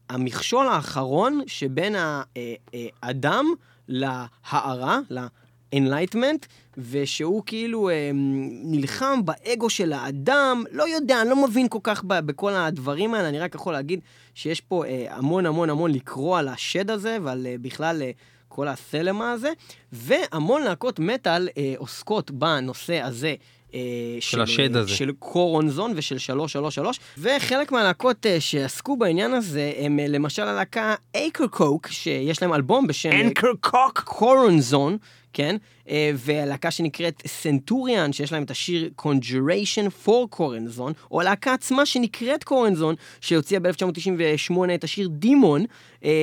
המכשול 0.10 0.68
האחרון 0.68 1.42
שבין 1.48 1.96
האדם 3.04 3.46
להערה, 3.88 5.00
ל-enlightenment, 5.74 6.46
ושהוא 6.78 7.44
כאילו 7.46 7.90
אה, 7.90 8.12
נלחם 8.64 9.20
באגו 9.26 9.70
של 9.70 9.94
האדם, 9.94 10.64
לא 10.72 10.88
יודע, 10.90 11.22
אני 11.22 11.30
לא 11.30 11.48
מבין 11.48 11.68
כל 11.68 11.80
כך 11.84 12.04
ב, 12.08 12.20
בכל 12.20 12.54
הדברים 12.54 13.14
האלה, 13.14 13.30
אני 13.30 13.40
רק 13.40 13.56
יכול 13.56 13.74
להגיד 13.74 14.00
שיש 14.36 14.62
פה 14.62 14.86
אה, 14.86 15.06
המון 15.10 15.46
המון 15.46 15.70
המון 15.70 15.92
לקרוא 15.92 16.38
על 16.38 16.48
השד 16.48 16.92
הזה 16.92 17.18
ועל 17.22 17.48
אה, 17.48 17.56
בכלל 17.62 18.02
אה, 18.02 18.12
כל 18.48 18.68
הסלמה 18.68 19.32
הזה, 19.32 19.50
והמון 19.92 20.62
להקות 20.62 21.00
מטאל 21.00 21.50
אה, 21.58 21.74
עוסקות 21.78 22.32
בנושא 22.32 23.02
הזה. 23.02 23.36
אה, 23.74 23.80
של, 24.20 24.42
השד 24.42 24.76
הזה. 24.76 24.92
של 24.92 25.12
קורונזון 25.20 25.94
ושל 25.96 26.18
333, 26.18 27.00
וחלק 27.18 27.72
מהלהקות 27.72 28.26
אה, 28.26 28.40
שעסקו 28.40 28.98
בעניין 28.98 29.34
הזה 29.34 29.72
הם 29.78 30.00
אה, 30.00 30.08
למשל 30.08 30.42
הלהקה 30.42 30.96
Akercocke, 31.16 31.88
שיש 31.88 32.42
להם 32.42 32.54
אלבום 32.54 32.88
בשם... 32.88 33.12
Akercocke? 33.12 34.00
קורונזון, 34.06 34.98
כן? 35.34 35.56
והלהקה 36.16 36.72
שנקראת 36.72 37.24
Centurian, 37.28 38.14
שיש 38.14 38.32
להם 38.32 38.44
את 38.44 38.52
השיר 38.52 38.90
Conjuration 39.02 40.06
for 40.06 40.28
Choronzon, 40.30 40.94
או 41.12 41.22
הלהקה 41.22 41.54
עצמה 41.54 41.86
שנקראת 41.86 42.44
Choronzon, 42.44 42.96
שהוציאה 43.22 43.60
ב-1998 43.60 44.56
את 44.76 44.84
השיר 44.84 45.08
Demon, 45.08 45.66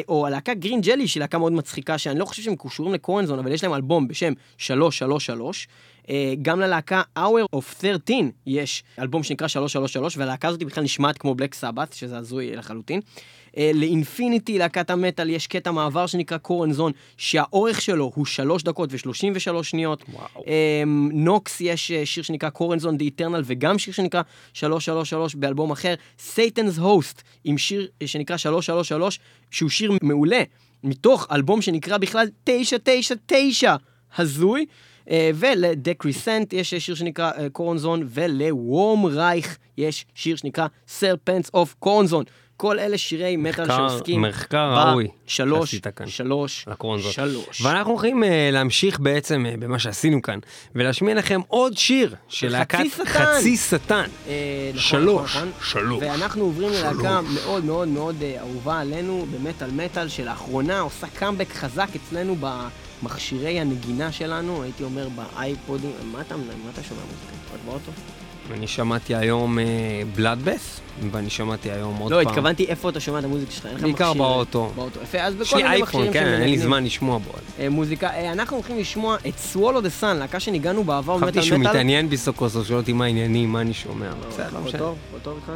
או 0.09 0.27
הלהקה 0.27 0.55
Green 0.55 0.81
Jelly, 0.81 1.09
שהיא 1.09 1.21
להקה 1.21 1.39
מאוד 1.39 1.53
מצחיקה, 1.53 1.99
שאני 1.99 2.19
לא 2.19 2.25
חושב 2.25 2.43
שהם 2.43 2.55
קשורים 2.57 2.95
לקורנזון, 2.95 3.39
אבל 3.39 3.53
יש 3.53 3.65
להם 3.65 3.75
אלבום 3.75 4.09
בשם 4.09 4.33
333. 4.59 5.69
אה, 6.09 6.35
גם 6.43 6.61
ללהקה 6.61 7.03
Hour 7.19 7.57
of 7.57 7.81
13 7.81 8.17
יש 8.47 8.85
אלבום 8.99 9.23
שנקרא 9.23 9.49
333, 9.49 10.17
והלהקה 10.17 10.49
הזאת 10.49 10.63
בכלל 10.63 10.85
נשמעת 10.85 11.19
כמו 11.19 11.35
Black 11.35 11.55
Sabbath, 11.55 11.93
שזה 11.93 12.19
הזוי 12.19 12.57
לחלוטין. 12.57 13.01
אה, 13.57 13.71
ל 13.75 13.83
Infinity, 13.83 14.59
להקת 14.59 14.91
המטאל, 14.91 15.31
יש 15.31 15.47
קטע 15.47 15.71
מעבר 15.71 16.07
שנקרא 16.07 16.39
Choronzon, 16.39 16.93
שהאורך 17.17 17.81
שלו 17.81 18.13
הוא 18.15 18.27
3 18.27 18.63
דקות 18.63 18.93
ו-33 18.93 19.63
שניות. 19.63 20.05
וואו. 20.09 20.45
Nox, 21.13 21.61
יש 21.61 21.91
אה, 21.91 22.07
שיר 22.07 22.23
שנקרא 22.23 22.51
Choronzon 22.51 22.97
the 22.97 23.05
Eternal, 23.05 23.43
וגם 23.45 23.79
שיר 23.79 23.95
שנקרא 23.95 24.23
333 24.53 25.35
באלבום 25.35 25.71
אחר. 25.71 25.95
Satan's 26.19 26.79
Host, 26.79 27.23
עם 27.45 27.59
שיר 27.59 27.89
שנקרא 28.05 28.37
333, 28.37 29.19
שהוא 29.51 29.71
שיר 29.71 29.93
מעולה, 30.03 30.43
מתוך 30.85 31.27
אלבום 31.33 31.63
שנקרא 31.63 31.99
בכלל 31.99 32.27
999, 32.45 33.77
הזוי. 34.19 34.67
Uh, 35.07 35.13
ולדקריסנט 35.35 36.53
יש 36.53 36.75
שיר 36.75 36.95
שנקרא 36.95 37.33
קורנזון, 37.53 38.03
ולוורם 38.07 39.07
רייך 39.07 39.59
יש 39.79 40.07
שיר 40.15 40.37
שנקרא 40.37 40.67
סרפנס 40.89 41.51
אוף 41.55 41.75
קורנזון. 41.79 42.25
כל 42.57 42.79
אלה 42.79 42.99
שירי 42.99 43.37
מטאל 43.37 43.67
שעוסקים 43.67 44.23
מחקר 44.23 44.75
ראוי 44.75 45.09
שלוש, 45.27 45.75
שלוש, 46.07 46.67
שלוש. 47.11 47.61
ואנחנו 47.63 47.93
הולכים 47.93 48.23
uh, 48.23 48.27
להמשיך 48.53 49.01
בעצם 49.01 49.47
uh, 49.47 49.61
במה 49.61 49.79
שעשינו 49.79 50.23
כאן, 50.23 50.39
ולהשמיע 50.75 51.15
לכם 51.15 51.41
עוד 51.49 51.77
שיר 51.77 52.15
של 52.29 52.49
להקת 52.49 52.85
חצי 53.05 53.57
שטן. 53.57 54.05
Uh, 54.05 54.31
שלוש, 54.77 55.37
נכון, 55.37 55.49
נכון. 55.49 55.65
שלוש. 55.71 56.03
ואנחנו 56.03 56.45
עוברים 56.45 56.69
ללהקה 56.73 57.21
מאוד 57.35 57.65
מאוד 57.65 57.89
מאוד 57.89 58.17
uh, 58.21 58.41
אהובה 58.41 58.81
עלינו 58.81 59.27
במטאל 59.33 59.71
מטאל, 59.71 60.09
שלאחרונה 60.09 60.81
עושה 60.81 61.07
קאמבק 61.07 61.53
חזק 61.53 61.89
אצלנו 61.97 62.37
במכשירי 63.03 63.61
הנגינה 63.61 64.13
שלנו, 64.13 64.63
הייתי 64.63 64.85
אומר 64.85 65.09
באייפודים, 65.09 65.91
מה 66.13 66.21
אתה, 66.21 66.37
מה 66.37 66.71
אתה 66.73 66.83
שומע 66.83 67.01
מוזיקה? 67.01 67.55
רק 67.55 67.61
באוטו? 67.67 67.93
אני 68.53 68.67
שמעתי 68.67 69.15
היום 69.15 69.59
בלאדבס, 70.17 70.81
uh, 70.81 71.05
ואני 71.11 71.31
שמעתי 71.31 71.71
היום 71.71 71.97
עוד 71.97 72.13
לא, 72.13 72.17
פעם. 72.17 72.25
לא, 72.25 72.31
התכוונתי 72.31 72.65
איפה 72.65 72.89
אתה 72.89 73.01
שומע 73.01 73.19
את 73.19 73.25
המוזיקה 73.25 73.53
שלך, 73.53 73.67
אין 73.67 73.75
לך 73.75 73.81
מכשיר. 73.81 73.97
בעיקר 73.97 74.13
באוטו. 74.13 74.73
באוטו, 74.75 75.01
יפה, 75.03 75.19
אז 75.19 75.35
בכל 75.35 75.57
מיני 75.57 75.83
מכשירים 75.83 76.13
כן, 76.13 76.27
אין 76.27 76.51
לי 76.51 76.59
זמן 76.59 76.85
לשמוע 76.85 77.19
בו. 77.19 77.31
Uh, 77.31 77.69
מוזיקה, 77.71 78.11
uh, 78.11 78.33
אנחנו 78.33 78.57
הולכים 78.57 78.79
לשמוע 78.79 79.17
את 79.17 79.35
Swallow 79.55 79.83
the 79.83 80.03
Sun, 80.03 80.15
להקה 80.15 80.41
שניגענו 80.41 80.85
בעבר 80.85 81.17
במטאל 81.17 81.29
מטאל. 81.29 81.43
חשבתי 81.43 81.47
שהוא 81.47 81.71
מתעניין 81.71 82.09
בי 82.09 82.17
סוף 82.17 82.39
שואל 82.69 82.79
אותי 82.79 82.93
מה 82.93 83.05
העניינים, 83.05 83.53
מה 83.53 83.61
אני 83.61 83.75
שומע. 83.75 84.07
לא, 84.07 84.29
בסדר, 84.29 84.49
לא 84.53 84.61
משנה. 84.61 84.79
טוב 85.23 85.37
איתך? 85.37 85.53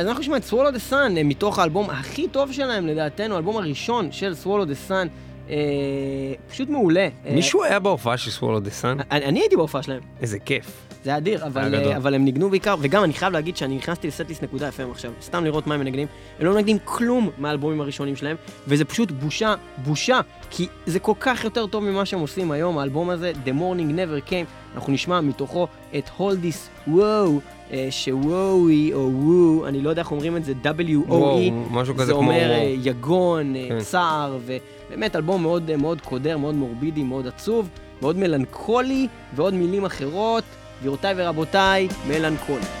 אז 0.00 0.06
אנחנו 0.06 0.20
נשמע 0.20 0.36
את 0.36 0.42
Swallow 0.50 0.74
the 0.74 0.92
Sun 0.92 1.24
מתוך 1.24 1.58
האלבום 1.58 1.90
הכי 1.90 2.28
טוב 2.28 2.52
שלהם 2.52 2.86
לדעתנו, 2.86 3.34
האלבום 3.34 3.56
הראשון 3.56 4.12
של 4.12 4.32
Swallow 4.44 4.66
the 4.66 4.90
Sun. 4.90 5.08
פשוט 6.48 6.68
מעולה. 6.68 7.08
מישהו 7.24 7.64
היה 7.64 7.78
בהופעה 7.78 8.16
של 8.16 8.30
Swallow 8.30 8.66
the 8.66 8.82
Sun? 8.82 9.04
אני 9.10 9.40
הייתי 9.40 9.56
בהופעה 9.56 9.82
שלהם. 9.82 10.00
איזה 10.20 10.38
כיף. 10.38 10.90
זה 11.04 11.16
אדיר, 11.16 11.46
אבל, 11.46 11.74
uh, 11.74 11.96
אבל 11.96 12.14
הם 12.14 12.24
ניגנו 12.24 12.50
בעיקר, 12.50 12.74
וגם 12.80 13.04
אני 13.04 13.12
חייב 13.12 13.32
להגיד 13.32 13.56
שאני 13.56 13.76
נכנסתי 13.76 14.08
לסטליסט 14.08 14.42
נקודה 14.42 14.68
FM 14.68 14.90
עכשיו, 14.90 15.12
סתם 15.22 15.44
לראות 15.44 15.66
מה 15.66 15.74
הם 15.74 15.80
מנגנים, 15.80 16.08
הם 16.38 16.46
לא 16.46 16.54
מנגנים 16.54 16.78
כלום 16.84 17.30
מהאלבומים 17.38 17.80
הראשונים 17.80 18.16
שלהם, 18.16 18.36
וזה 18.66 18.84
פשוט 18.84 19.10
בושה, 19.10 19.54
בושה, 19.78 20.20
כי 20.50 20.66
זה 20.86 20.98
כל 20.98 21.12
כך 21.20 21.44
יותר 21.44 21.66
טוב 21.66 21.84
ממה 21.84 22.06
שהם 22.06 22.20
עושים 22.20 22.50
היום, 22.50 22.78
האלבום 22.78 23.10
הזה, 23.10 23.32
The 23.44 23.48
Morning 23.48 23.94
Never 23.94 24.30
Came, 24.30 24.74
אנחנו 24.74 24.92
נשמע 24.92 25.20
מתוכו 25.20 25.68
את 25.98 26.10
Hold 26.18 26.44
This 26.44 26.88
Wow, 26.88 27.28
שוואוי 27.90 28.90
או 28.94 29.10
וו, 29.12 29.66
אני 29.66 29.80
לא 29.82 29.90
יודע 29.90 30.02
איך 30.02 30.10
אומרים 30.10 30.36
את 30.36 30.44
זה, 30.44 30.52
W-O-E, 30.64 31.52
משהו 31.70 31.94
כזה 31.94 32.04
זה 32.04 32.12
כמו... 32.12 32.20
אומר 32.20 32.52
uh, 32.52 32.88
יגון, 32.88 33.54
uh, 33.54 33.68
כן. 33.68 33.80
צער, 33.80 34.38
ובאמת 34.46 35.16
אלבום 35.16 35.42
מאוד, 35.42 35.76
מאוד 35.76 36.00
קודר, 36.00 36.38
מאוד 36.38 36.54
מורבידי, 36.54 37.02
מאוד 37.02 37.26
עצוב, 37.26 37.68
מאוד 38.02 38.16
מלנכולי, 38.16 39.06
ועוד 39.34 39.54
מילים 39.54 39.84
אחרות. 39.84 40.44
גבירותיי 40.80 41.14
ורבותיי, 41.16 41.88
מלנכולי. 42.08 42.79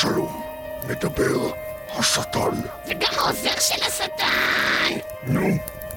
שלום, 0.00 0.42
מדבר 0.88 1.50
השטן. 1.88 2.50
וגם 2.88 3.08
העוזר 3.18 3.60
של 3.60 3.82
השטן! 3.86 4.98
נו, 5.26 5.48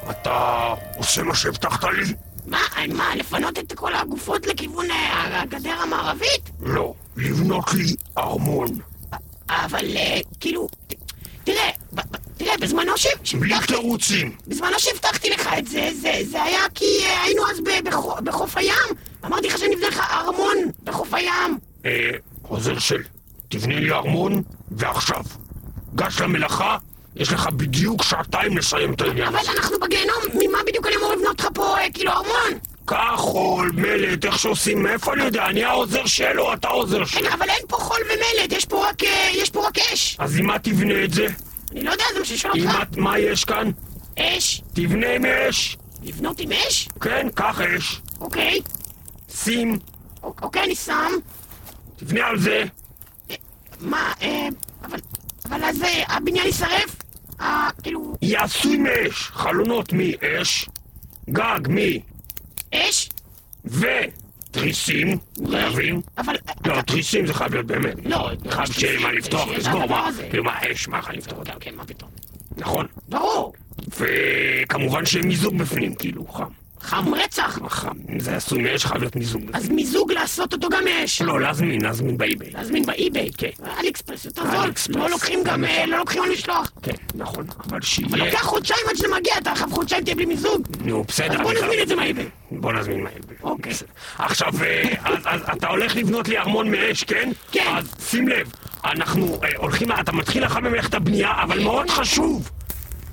אתה 0.10 0.68
עושה 0.98 1.24
מה 1.24 1.36
שהבטחת 1.36 1.84
לי? 1.84 2.14
מה, 2.46 2.58
מה, 2.94 3.16
לפנות 3.16 3.60
את 3.60 3.74
כל 3.74 3.96
הגופות 3.96 4.48
לכיוון 4.48 4.92
אה, 4.92 5.42
הגדר 5.42 5.74
המערבית? 5.82 6.50
לא, 6.62 6.94
לבנות 7.18 7.74
לי 7.74 7.96
ארמון. 8.18 8.68
אבל 9.50 9.98
אה, 9.98 10.20
כאילו, 10.40 10.68
תראה, 11.44 11.70
תראה, 12.38 12.58
בזמנו 12.58 12.98
ש- 12.98 13.36
בלי 13.36 13.56
תירוצים. 13.68 14.36
בזמנו 14.48 14.80
שהבטחתי 14.80 15.30
לך 15.30 15.50
את 15.58 15.68
זה, 15.68 15.90
זה, 16.02 16.12
זה 16.32 16.44
היה 16.44 16.62
כי 16.76 16.86
אה, 17.06 17.24
היינו 17.24 17.42
אז 17.52 17.58
בחוף 18.24 18.58
הים. 18.58 18.96
אמרתי 19.26 19.48
לך 19.48 19.58
שאני 19.58 19.76
אבנה 19.76 19.88
לך 19.88 20.00
ארמון 20.12 20.58
בחוף 20.84 21.14
הים. 21.14 21.58
אה, 21.86 22.10
עוזר 22.42 22.80
של, 22.80 23.02
תבנה 23.50 23.80
לי 23.80 23.92
ארמון, 23.92 24.42
ועכשיו. 24.72 25.22
גש 25.96 26.22
למלאכה, 26.22 26.78
יש 27.16 27.32
לך 27.32 27.48
בדיוק 27.48 28.04
שעתיים 28.04 28.58
לסיים 28.58 28.94
את 28.94 29.02
העניין 29.02 29.28
אבל. 29.28 29.40
אנחנו 29.58 29.80
בגיהנום, 29.80 30.18
ממה 30.34 30.58
בדיוק 30.68 30.88
אני 30.88 30.96
אמור 30.96 31.14
לבנות 31.14 31.40
לך 31.40 31.48
פה, 31.54 31.78
אה, 31.80 31.92
כאילו, 31.94 32.12
ארמון? 32.12 32.60
קח 32.86 33.14
חול, 33.16 33.72
מלט, 33.76 34.26
איך 34.26 34.40
שעושים, 34.40 34.84
מאיפה 34.84 35.14
אני 35.14 35.24
יודע? 35.24 35.46
אני 35.46 35.64
העוזר 35.64 36.06
שלו, 36.06 36.54
אתה 36.54 36.68
העוזר 36.68 37.06
שלו. 37.06 37.22
רגע, 37.22 37.34
אבל 37.34 37.50
אין 37.50 37.64
פה 37.68 37.76
חול 37.78 37.98
ומלט, 38.06 38.52
יש 38.52 38.66
פה 38.66 38.90
רק, 38.90 39.04
אה, 39.04 39.30
יש 39.34 39.50
פה 39.50 39.68
רק 39.68 39.78
אש. 39.80 40.16
אז 40.20 40.38
עם 40.40 40.46
מה 40.46 40.60
תבנה 40.60 41.04
את 41.04 41.14
זה? 41.14 41.28
אני 41.72 41.84
לא 41.84 41.92
יודע, 41.92 42.04
זה 42.14 42.20
מה 42.20 42.26
ששואל 42.26 42.54
עם 42.56 42.68
אותך. 42.68 42.76
מה, 42.98 43.04
מה 43.12 43.20
יש 43.20 43.46
כאן? 43.46 43.72
אש? 44.20 44.62
תבנה 44.74 45.10
עם 45.10 45.26
אש. 45.26 45.78
לבנות 46.04 46.40
עם 46.40 46.50
אש? 46.52 46.88
כן, 47.02 47.28
קח 47.36 47.62
אש. 47.62 48.02
אוקיי. 48.22 48.60
שים, 49.36 49.80
אוק- 50.24 50.40
אוקיי, 50.44 50.64
אני 50.64 50.76
שם. 50.76 51.12
תבנה 51.96 52.26
על 52.28 52.40
זה. 52.40 52.64
מה, 53.82 54.14
אה, 54.22 54.48
אבל, 54.84 55.00
אבל 55.46 55.64
אז 55.64 55.84
אה, 55.84 56.16
הבניין 56.16 56.46
יישרף? 56.46 56.96
אה, 57.42 57.70
כאילו, 57.84 58.16
יעשו 58.22 58.70
עם 58.70 58.86
אש. 58.88 59.24
חלונות 59.24 59.94
מאש, 59.94 60.70
גג 61.30 61.60
אש? 62.76 63.10
ותריסים, 63.66 65.18
חייבים. 65.52 66.02
אבל... 66.18 66.36
לא, 66.66 66.82
תריסים 66.82 67.28
זה 67.28 67.34
חייב 67.34 67.54
להיות 67.54 67.66
באמת. 67.66 67.96
לא, 68.06 68.30
חייב 68.50 68.72
שיהיה 68.72 69.00
מה 69.00 69.12
לפתוח, 69.12 69.48
לסגור 69.48 69.86
מה. 69.86 70.10
כאילו 70.30 70.44
מה 70.44 70.60
אש, 70.72 70.88
מה 70.88 71.00
יכול 71.00 71.16
לפתוח 71.16 71.40
אותה. 71.40 71.54
כן, 71.60 71.76
מה 71.76 71.86
פתאום? 71.86 72.10
נכון. 72.58 72.86
ברור. 73.10 73.54
וכמובן 73.98 75.06
שיהיה 75.06 75.26
מיזוג 75.26 75.58
בפנים, 75.58 75.96
כאילו, 75.96 76.28
חם. 76.28 76.59
חם 76.82 77.14
רצח. 77.14 77.60
חם. 77.68 77.92
זה 78.20 78.36
עשוי 78.36 78.62
מאש, 78.64 78.86
חייב 78.86 79.02
להיות 79.02 79.16
מיזוג. 79.16 79.42
אז 79.54 79.70
מיזוג 79.70 80.12
לעשות 80.12 80.54
אותו 80.54 80.70
גם 80.70 80.84
מאש. 80.84 81.22
לא, 81.22 81.42
להזמין, 81.42 81.82
להזמין 81.82 82.18
באיביי. 82.18 82.50
להזמין 82.52 82.86
באי-ביי. 82.86 83.30
כן. 83.38 83.50
אלי 83.80 83.90
אקספרס 83.90 84.26
יותר 84.26 84.42
זול. 84.52 84.72
לא 85.02 85.10
לוקחים 85.10 85.40
גם, 85.46 85.64
לא 85.88 85.98
לוקחים 85.98 86.24
על 86.24 86.30
משלוח. 86.32 86.72
כן, 86.84 86.92
נכון, 87.16 87.46
אבל 87.50 87.66
אבל 87.70 87.82
שיהיה... 87.82 88.26
לוקח 88.26 88.42
חודשיים 88.44 88.80
עד 88.90 88.96
שזה 88.96 89.08
מגיע, 89.20 89.34
אתה 89.38 89.54
אחר 89.54 89.66
חודשיים 89.72 90.04
תהיה 90.04 90.16
בלי 90.16 90.26
מיזוג. 90.26 90.62
נו, 90.86 91.04
בסדר. 91.04 91.34
אז 91.36 91.42
בוא 91.42 91.54
נזמין 91.54 91.80
את 91.84 91.88
זה 91.88 91.96
מהאי-ביי. 91.96 92.26
בוא 92.52 92.74
נזמין 92.74 93.04
מהאיביי. 93.04 93.36
אוקיי. 93.44 93.74
עכשיו, 94.18 94.54
אה, 94.64 94.94
אז- 95.26 95.42
אתה 95.54 95.68
הולך 95.68 95.96
לבנות 95.96 96.28
לי 96.28 96.38
ארמון 96.38 96.72
מאש, 96.72 97.04
כן? 97.04 97.32
כן. 97.52 97.74
אז 97.78 97.94
שים 98.10 98.28
לב, 98.28 98.52
אנחנו 98.86 99.40
אה, 99.44 99.50
הולכים, 99.58 99.88
אתה 100.00 100.12
מתחיל 100.12 100.46
אחר 100.46 100.60
במלאכת 100.60 100.94
הבנייה, 100.94 101.32
אבל 101.44 101.64
מאוד 101.64 101.90
חשוב 101.90 102.50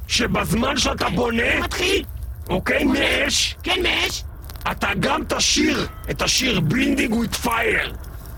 שבזמן 0.08 0.76
שאתה 0.76 1.08
בונה, 1.08 1.60
מתחיל. 1.60 2.04
אוקיי, 2.48 2.84
מאש, 2.84 3.56
כן, 3.62 3.82
מאש. 3.82 4.24
אתה 4.70 4.88
גם 5.00 5.22
תשיר 5.28 5.86
את 6.10 6.22
השיר 6.22 6.60
Building 6.60 7.14
with 7.14 7.34
Fire 7.34 7.92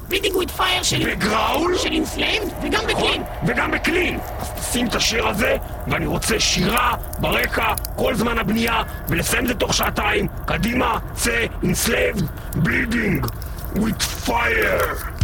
Building 0.08 0.36
with 0.36 0.50
Fire 0.50 0.82
של... 0.82 1.14
ב 1.14 1.23
growl, 1.23 1.78
של 1.78 1.92
Enslaved, 1.92 2.48
וגם 2.62 2.86
נכון? 2.90 3.10
ב 3.10 3.12
clean. 3.12 3.22
וגם 3.46 3.70
ב 3.70 3.77
clean. 3.77 4.18
אז 4.40 4.50
תשים 4.50 4.86
את 4.86 4.94
השיר 4.94 5.28
הזה, 5.28 5.56
ואני 5.86 6.06
רוצה 6.06 6.40
שירה 6.40 6.94
ברקע 7.18 7.74
כל 7.96 8.14
זמן 8.14 8.38
הבנייה, 8.38 8.82
ולסיים 9.08 9.42
את 9.42 9.48
זה 9.48 9.54
תוך 9.54 9.74
שעתיים. 9.74 10.28
קדימה, 10.46 10.98
צא, 11.14 11.46
Enslaved, 11.62 12.22
bleeding, 12.56 13.26
with 13.74 14.26
fire. 14.26 15.17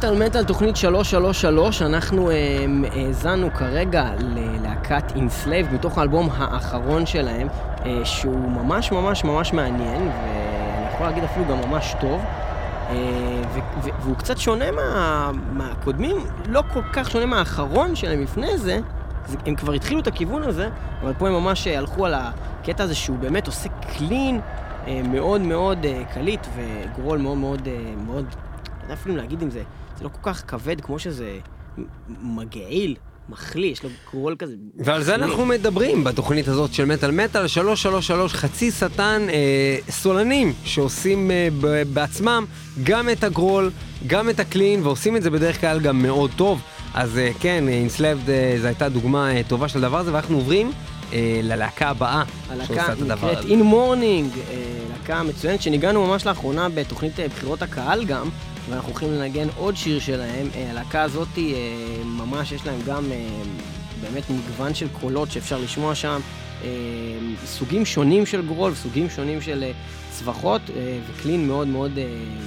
מטאל 0.00 0.26
מטאל 0.26 0.44
תוכנית 0.44 0.76
333, 0.76 1.82
אנחנו 1.82 2.30
אה, 2.30 2.36
האזנו 2.92 3.50
כרגע 3.54 4.10
ללהקת 4.18 5.12
Enslaved 5.14 5.74
מתוך 5.74 5.98
האלבום 5.98 6.28
האחרון 6.36 7.06
שלהם, 7.06 7.48
אה, 7.86 8.04
שהוא 8.04 8.50
ממש 8.50 8.92
ממש 8.92 9.24
ממש 9.24 9.52
מעניין, 9.52 10.02
ואני 10.02 10.94
יכול 10.94 11.06
להגיד 11.06 11.24
אפילו 11.24 11.46
גם 11.46 11.58
ממש 11.68 11.94
טוב. 12.00 12.20
אה, 12.90 12.96
והוא 14.02 14.16
קצת 14.16 14.38
שונה 14.38 14.70
מה, 14.70 15.30
מהקודמים, 15.52 16.16
לא 16.46 16.62
כל 16.72 16.82
כך 16.92 17.10
שונה 17.10 17.26
מהאחרון 17.26 17.96
שלהם 17.96 18.22
לפני 18.22 18.58
זה, 18.58 18.78
הם 19.46 19.54
כבר 19.54 19.72
התחילו 19.72 20.00
את 20.00 20.06
הכיוון 20.06 20.42
הזה, 20.42 20.68
אבל 21.02 21.12
פה 21.18 21.28
הם 21.28 21.34
ממש 21.34 21.66
הלכו 21.66 22.06
על 22.06 22.14
הקטע 22.14 22.84
הזה 22.84 22.94
שהוא 22.94 23.18
באמת 23.18 23.46
עושה 23.46 23.68
clean 23.68 24.40
מאוד 25.04 25.40
מאוד 25.40 25.86
קליט 26.14 26.46
וגרול 26.56 27.18
מאוד 27.18 27.38
מאוד 27.38 27.68
מאוד, 28.06 28.24
לא 28.88 28.94
אפילו 28.94 29.16
להגיד 29.16 29.42
אם 29.42 29.50
זה 29.50 29.62
זה 30.00 30.04
לא 30.04 30.08
כל 30.08 30.32
כך 30.32 30.42
כבד 30.46 30.80
כמו 30.80 30.98
שזה 30.98 31.38
מגעיל. 32.08 32.96
מחליא, 33.28 33.72
יש 33.72 33.82
לו 33.82 33.90
גרול 34.12 34.36
כזה. 34.38 34.54
ועל 34.78 35.02
זה 35.02 35.14
אנחנו 35.14 35.46
מדברים 35.46 36.04
בתוכנית 36.04 36.48
הזאת 36.48 36.74
של 36.74 36.84
מטאל 36.84 37.10
מטאל 37.10 37.46
333 37.46 38.34
חצי 38.34 38.70
שטן 38.70 39.26
אה, 39.28 39.76
סולנים 39.90 40.52
שעושים 40.64 41.30
אה, 41.30 41.48
בעצמם 41.92 42.44
גם 42.82 43.08
את 43.08 43.24
הגרול, 43.24 43.70
גם 44.06 44.30
את 44.30 44.40
הקלין, 44.40 44.82
ועושים 44.82 45.16
את 45.16 45.22
זה 45.22 45.30
בדרך 45.30 45.60
כלל 45.60 45.80
גם 45.80 46.02
מאוד 46.02 46.30
טוב. 46.36 46.60
אז 46.94 47.18
אה, 47.18 47.30
כן, 47.40 47.68
אינסלבד 47.68 48.30
אה, 48.30 48.56
זו 48.60 48.66
הייתה 48.66 48.88
דוגמה 48.88 49.36
אה, 49.36 49.40
טובה 49.48 49.68
של 49.68 49.78
הדבר 49.78 49.98
הזה, 49.98 50.12
ואנחנו 50.12 50.36
עוברים 50.36 50.72
אה, 51.12 51.40
ללהקה 51.42 51.88
הבאה 51.88 52.22
שעושה 52.66 52.92
את 52.92 53.00
הדבר 53.00 53.28
הזה. 53.28 53.38
הלהקה 53.38 53.42
נקראת 53.42 53.58
In 53.58 53.72
Morning, 53.72 54.38
אה, 54.50 54.56
להקה 54.90 55.22
מצוינת 55.22 55.62
שניגענו 55.62 56.06
ממש 56.06 56.26
לאחרונה 56.26 56.68
בתוכנית 56.68 57.20
אה, 57.20 57.28
בחירות 57.28 57.62
הקהל 57.62 58.04
גם. 58.04 58.28
ואנחנו 58.70 58.88
הולכים 58.88 59.12
לנגן 59.12 59.48
עוד 59.56 59.76
שיר 59.76 60.00
שלהם. 60.00 60.46
אה, 60.54 60.70
הלהקה 60.70 61.02
הזאת, 61.02 61.28
אה, 61.38 61.42
ממש 62.04 62.52
יש 62.52 62.66
להם 62.66 62.80
גם 62.86 63.12
אה, 63.12 63.28
באמת 64.00 64.22
מגוון 64.30 64.74
של 64.74 64.88
קולות 64.88 65.30
שאפשר 65.30 65.58
לשמוע 65.58 65.94
שם. 65.94 66.20
סוגים 67.46 67.84
שונים 67.84 68.26
של 68.26 68.46
גרול, 68.46 68.74
סוגים 68.74 69.10
שונים 69.10 69.40
של 69.40 69.64
צווחות, 70.10 70.62
וקלין 71.10 71.46
מאוד 71.46 71.68
מאוד 71.68 71.98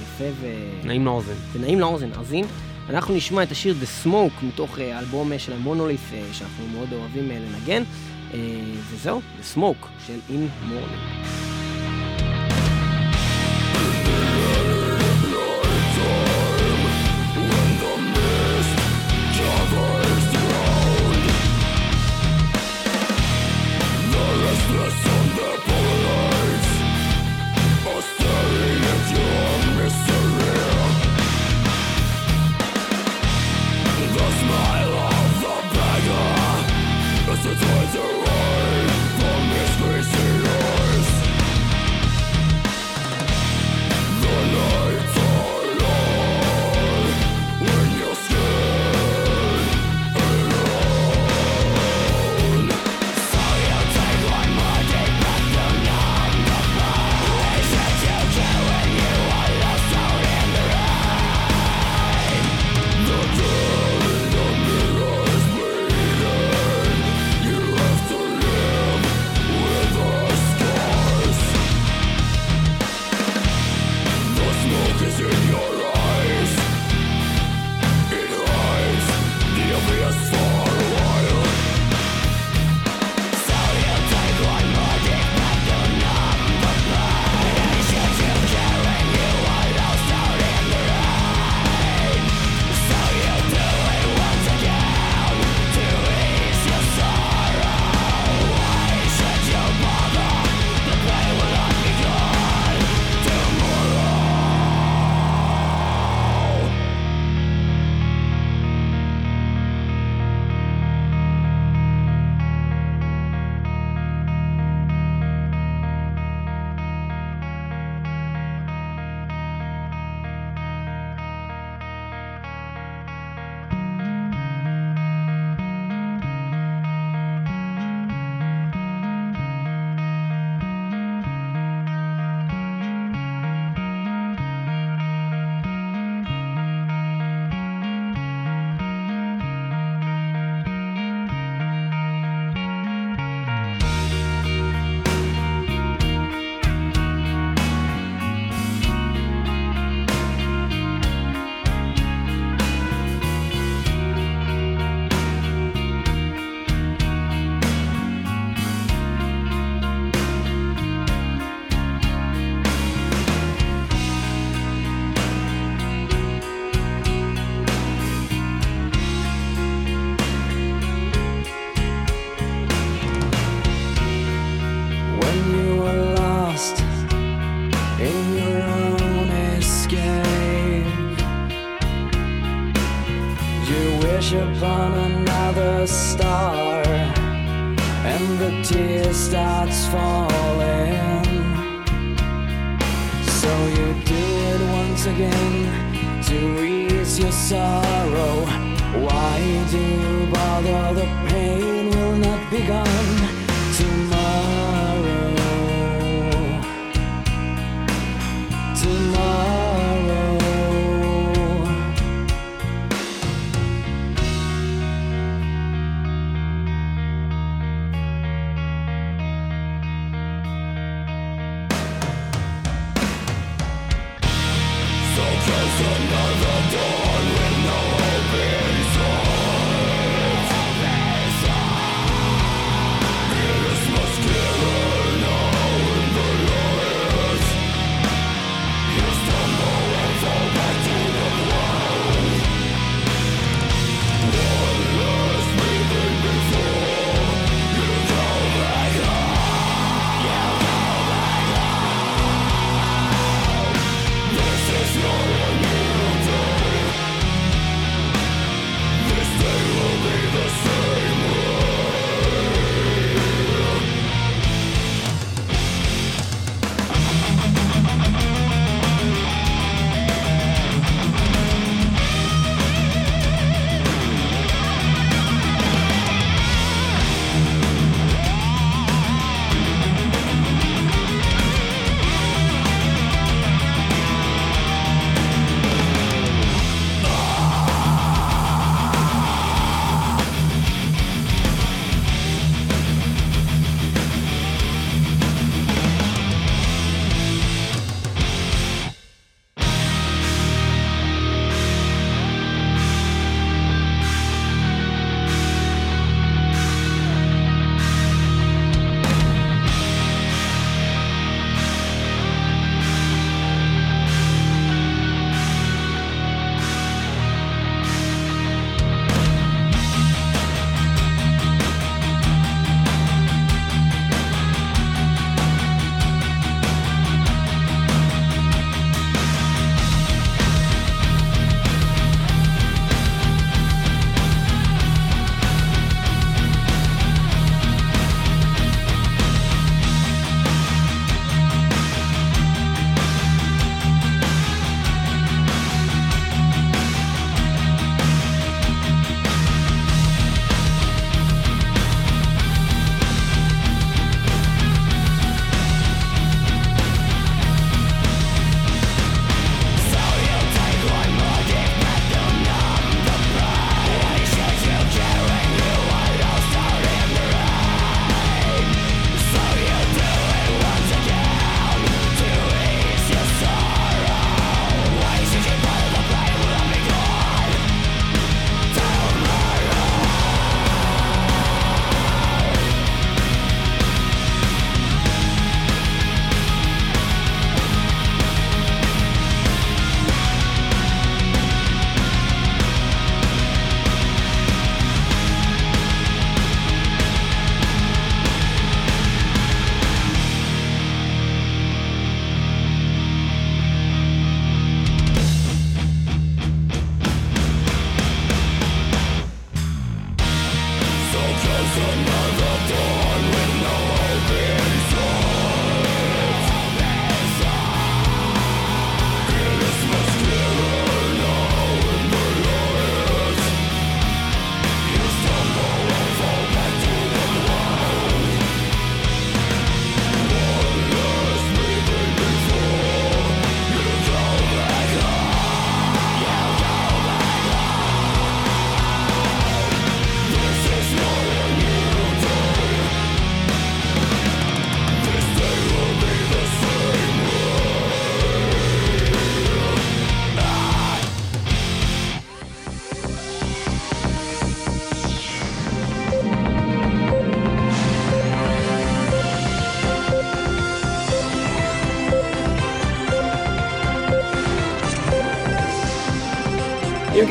יפה 0.02 0.24
ו... 0.40 0.46
נעים 0.84 1.04
לאוזן. 1.04 1.32
ונעים 1.52 1.80
לאוזן. 1.80 2.08
אז 2.12 2.32
הנה, 2.32 2.46
אנחנו 2.88 3.14
נשמע 3.14 3.42
את 3.42 3.50
השיר 3.50 3.74
The 3.82 4.06
Smoke 4.06 4.44
מתוך 4.44 4.78
האלבום 4.78 5.32
אה, 5.32 5.38
של 5.38 5.52
המונוליף 5.52 6.12
שאנחנו 6.32 6.66
מאוד 6.72 6.92
אוהבים 6.92 7.28
לנגן, 7.28 7.82
וזהו, 8.90 9.20
The 9.40 9.56
Smoke 9.56 9.86
של 10.06 10.18
In 10.28 10.70
Morning. 10.70 11.53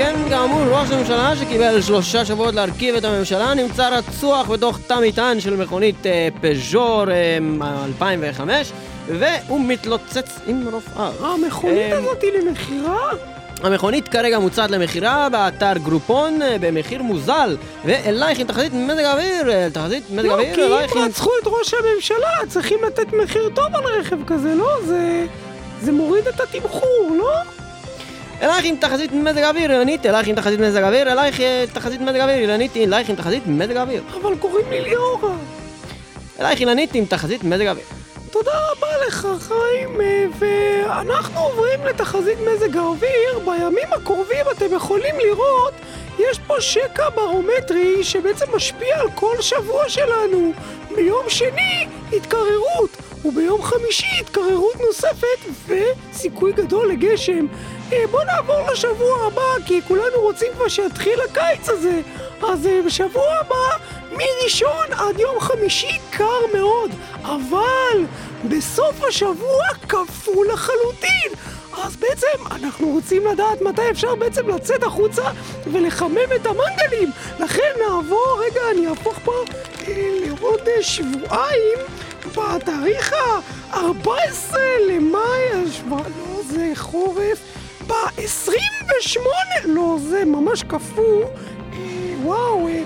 כן, 0.03 0.29
כאמור, 0.29 0.61
ראש 0.63 0.91
הממשלה 0.91 1.35
שקיבל 1.35 1.81
שלושה 1.81 2.25
שבועות 2.25 2.55
להרכיב 2.55 2.95
את 2.95 3.03
הממשלה 3.03 3.53
נמצא 3.53 3.89
רצוח 3.89 4.49
בתוך 4.49 4.79
תא 4.87 4.95
מטען 5.07 5.39
של 5.39 5.55
מכונית 5.55 6.05
אה, 6.05 6.27
פז'ור 6.41 7.11
אה, 7.11 7.37
2005 7.85 8.71
והוא 9.07 9.61
מתלוצץ 9.67 10.39
עם 10.47 10.67
רופאה. 10.71 11.09
המכונית 11.19 11.91
אה, 11.91 11.97
הזאת 11.97 12.21
היא 12.21 12.31
למכירה? 12.31 13.11
המכונית 13.63 14.07
כרגע 14.07 14.39
מוצעת 14.39 14.71
למכירה 14.71 15.29
באתר 15.29 15.73
גרופון 15.83 16.41
אה, 16.41 16.55
במחיר 16.59 17.03
מוזל 17.03 17.57
ואלייך 17.85 18.39
עם 18.39 18.47
תחזית 18.47 18.73
מזג 18.73 19.03
האוויר, 19.03 19.51
אה, 19.51 19.67
תחזית 19.73 20.03
מזג 20.09 20.25
לא, 20.25 20.31
האוויר, 20.31 20.55
כי 20.55 20.63
אלייך 20.63 20.93
אם 20.93 21.01
עם... 21.01 21.07
רצחו 21.07 21.29
את 21.41 21.47
ראש 21.47 21.73
הממשלה, 21.73 22.47
צריכים 22.47 22.79
לתת 22.87 23.13
מחיר 23.13 23.49
טוב 23.55 23.75
על 23.75 23.83
רכב 23.99 24.17
כזה, 24.27 24.55
לא? 24.55 24.69
זה... 24.85 25.25
זה 25.81 25.91
מוריד 25.91 26.27
את 26.27 26.39
התמחור, 26.39 27.11
לא? 27.17 27.52
אלייך 28.43 28.65
עם 28.65 28.75
תחזית 28.75 29.11
מזג 29.11 29.41
האוויר, 29.41 29.71
אילנית, 29.71 30.05
אלייך 30.05 30.27
עם 30.27 30.35
תחזית 30.35 30.59
מזג 30.59 30.83
האוויר, 30.83 31.11
אלייך 31.11 31.39
אה, 31.39 31.65
תחזית 31.73 32.01
מזג 32.01 32.19
האוויר, 32.19 32.35
אילנית, 32.35 32.77
אלייך 32.77 33.09
עם 33.09 33.15
תחזית 33.15 33.43
מזג 33.47 33.77
האוויר. 33.77 34.03
אבל 34.21 34.35
קוראים 34.35 34.65
לי 34.69 34.81
ליאורה. 34.81 35.35
אלייך 36.39 36.59
אילנית 36.59 36.95
עם 36.95 37.05
תחזית 37.05 37.43
מזג 37.43 37.65
האוויר. 37.65 37.85
תודה 38.31 38.51
רבה 38.71 38.87
לך, 39.07 39.27
חיים, 39.39 40.01
אה, 40.01 40.25
ואנחנו 40.39 41.39
עוברים 41.39 41.85
לתחזית 41.85 42.37
מזג 42.39 42.77
האוויר. 42.77 43.39
בימים 43.45 43.93
הקרובים 43.93 44.45
אתם 44.57 44.75
יכולים 44.75 45.15
לראות, 45.19 45.73
יש 46.19 46.39
פה 46.47 46.61
שקע 46.61 47.09
ברומטרי 47.15 48.03
שבעצם 48.03 48.45
משפיע 48.55 48.99
על 48.99 49.07
כל 49.15 49.35
שבוע 49.41 49.89
שלנו. 49.89 50.53
ביום 50.95 51.29
שני, 51.29 51.87
התקררות, 52.13 52.97
וביום 53.25 53.63
חמישי, 53.63 54.19
התקררות 54.19 54.75
נוספת, 54.87 55.67
וסיכוי 55.67 56.51
גדול 56.51 56.89
לגשם. 56.91 57.45
אה, 57.91 58.03
בואו 58.11 58.23
נעבור 58.23 58.71
לשבוע 58.71 59.25
הבא, 59.27 59.65
כי 59.65 59.81
כולנו 59.87 60.21
רוצים 60.21 60.47
כבר 60.55 60.67
שיתחיל 60.67 61.19
הקיץ 61.21 61.69
הזה. 61.69 62.01
אז 62.47 62.67
אה, 62.67 62.81
בשבוע 62.85 63.33
הבא, 63.41 63.85
מראשון 64.11 64.87
עד 64.91 65.19
יום 65.19 65.39
חמישי 65.39 65.97
קר 66.11 66.39
מאוד, 66.53 66.91
אבל 67.21 68.05
בסוף 68.49 69.03
השבוע 69.03 69.65
קפוא 69.87 70.45
לחלוטין. 70.45 71.31
אז 71.83 71.95
בעצם 71.95 72.27
אנחנו 72.51 72.87
רוצים 72.87 73.27
לדעת 73.27 73.61
מתי 73.61 73.89
אפשר 73.91 74.15
בעצם 74.15 74.49
לצאת 74.49 74.83
החוצה 74.83 75.23
ולחמם 75.71 76.33
את 76.35 76.45
המנגלים. 76.45 77.11
לכן 77.39 77.71
נעבור, 77.87 78.41
רגע, 78.45 78.61
אני 78.71 78.87
אהפוך 78.87 79.19
פה 79.23 79.31
אה, 79.87 80.19
לעוד 80.25 80.61
שבועיים 80.81 81.79
בתאריך 82.31 83.13
ה-14 83.13 84.55
למאי, 84.89 85.63
השבוע, 85.67 85.99
לא, 85.99 86.41
זה 86.43 86.71
חורף. 86.75 87.39
ב-28, 87.87 89.19
לא, 89.65 89.97
זה 90.09 90.25
ממש 90.25 90.63
קפוא. 90.63 91.23
אה, 91.73 91.77
וואו, 92.23 92.67
אה, 92.67 92.83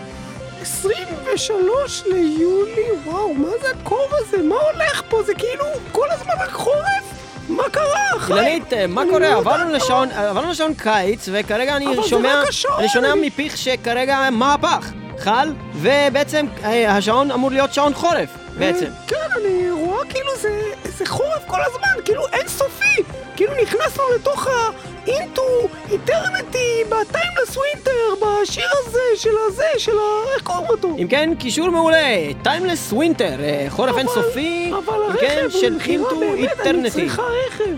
23 0.61 2.03
ליולי, 2.05 2.91
וואו, 3.05 3.33
מה 3.33 3.49
זה 3.61 3.67
הקור 3.69 4.07
הזה? 4.11 4.43
מה 4.43 4.55
הולך 4.55 5.01
פה? 5.09 5.23
זה 5.23 5.33
כאילו 5.33 5.65
כל 5.91 6.07
הזמן 6.11 6.33
רק 6.39 6.51
חורף? 6.51 7.03
מה 7.49 7.63
קרה, 7.71 8.19
חיים? 8.19 8.37
אילנית, 8.39 8.73
אה, 8.73 8.87
מה 8.87 9.03
קורה? 9.09 9.19
לא 9.19 9.37
עברנו 9.37 9.73
לשעון, 9.73 10.11
עברנו 10.11 10.51
לשעון 10.51 10.73
קיץ, 10.73 11.29
וכרגע 11.31 11.75
אני 11.75 11.85
שומע, 12.07 12.41
אני 12.77 12.89
שומע 12.89 13.15
מפיך 13.15 13.57
שכרגע 13.57 14.29
מהפך 14.31 14.91
חל, 15.19 15.53
ובעצם 15.75 16.45
אה, 16.63 16.95
השעון 16.95 17.31
אמור 17.31 17.51
להיות 17.51 17.73
שעון 17.73 17.93
חורף, 17.93 18.29
בעצם. 18.59 18.85
כן, 19.07 19.15
אני 19.41 19.71
רואה 19.71 20.05
כאילו 20.09 20.31
זה, 20.41 20.61
זה 20.97 21.05
חורף 21.05 21.45
כל 21.47 21.57
הזמן, 21.65 22.03
כאילו 22.05 22.21
אינסופי. 22.33 23.03
כאילו 23.35 23.53
נכנסנו 23.61 24.03
לתוך 24.15 24.47
ה-Into 24.47 25.41
Eternity, 25.89 26.89
ב- 26.89 27.02
Timeless 27.02 27.55
Winter, 27.55 28.25
בשיר 28.25 28.65
הזה, 28.85 28.99
של 29.15 29.33
הזה, 29.47 29.63
של 29.77 29.91
ה... 29.97 30.33
איך 30.35 30.43
קוראים 30.43 30.69
אותו? 30.69 30.87
אם 30.99 31.07
כן, 31.07 31.33
קישור 31.39 31.69
מעולה, 31.69 32.07
Timeless 32.43 32.91
Winter, 32.93 33.31
חורף 33.69 33.89
אבל- 33.89 33.99
אינסופי, 33.99 34.71
אבל 34.85 34.93
אם 34.95 35.01
הרכב 35.11 35.19
כן, 35.19 35.45
של 35.49 35.77
Into 35.83 36.15
באמת, 36.19 36.59
אני 36.59 36.87
Eternity. 36.87 36.91
צריכה 36.91 37.21
רכב. 37.47 37.75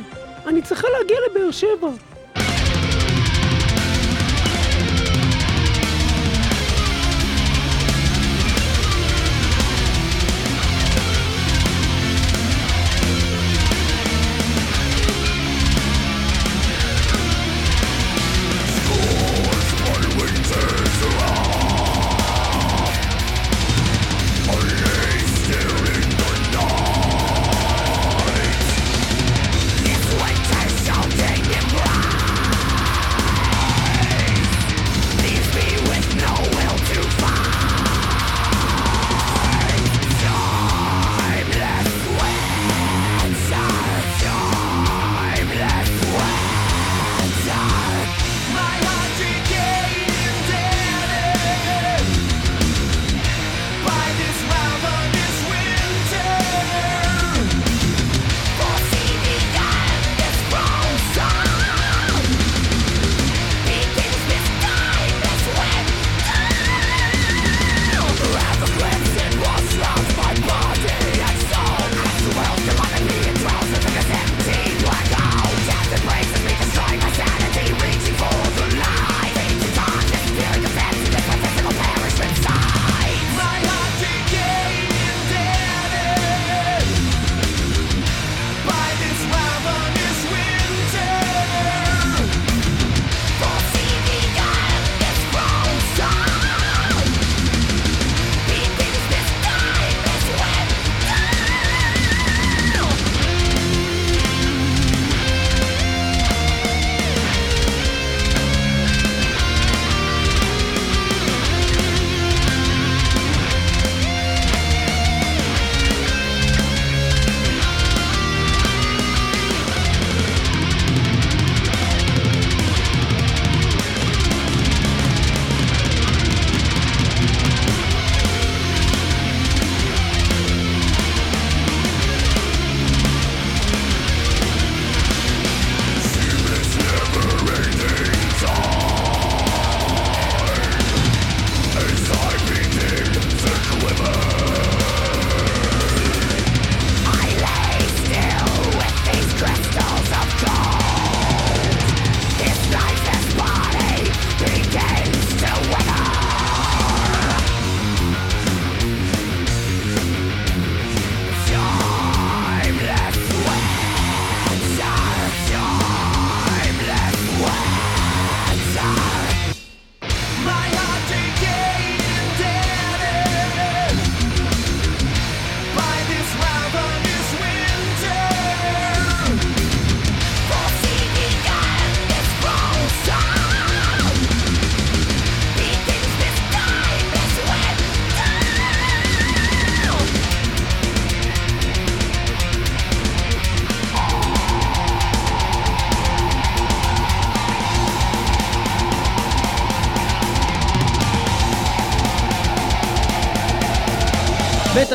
אני 0.48 0.62
צריכה 0.62 0.88
להגיע 0.98 1.18
לבאר 1.30 1.52
שבע. 1.52 1.88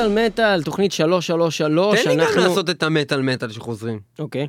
מטאל 0.08 0.26
מטאל, 0.26 0.62
תוכנית 0.62 0.92
333, 0.92 2.04
תן 2.04 2.10
לי 2.10 2.16
גם 2.16 2.22
אנחנו... 2.22 2.40
לעשות 2.40 2.70
את 2.70 2.82
המטאל 2.82 3.22
מטאל 3.22 3.50
שחוזרים. 3.50 4.00
אוקיי. 4.18 4.48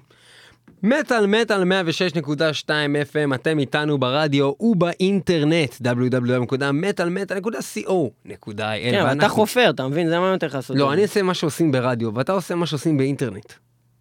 מטאל 0.83 1.27
מטאל 1.27 1.63
106.2 1.63 2.69
FM, 3.11 3.35
אתם 3.35 3.59
איתנו 3.59 3.97
ברדיו 3.97 4.51
ובאינטרנט 4.59 5.73
www.מטאלמטאל.co.il 5.73 8.57
כן, 8.57 8.99
אבל 9.01 9.17
אתה 9.17 9.29
חופר, 9.29 9.69
אתה 9.69 9.87
מבין? 9.87 10.09
זה 10.09 10.19
מה 10.19 10.27
יותר 10.27 10.47
לעשות. 10.53 10.77
לא, 10.77 10.93
אני 10.93 11.01
עושה 11.01 11.21
מה 11.21 11.33
שעושים 11.33 11.71
ברדיו, 11.71 12.15
ואתה 12.15 12.31
עושה 12.31 12.55
מה 12.55 12.65
שעושים 12.65 12.97
באינטרנט. 12.97 13.53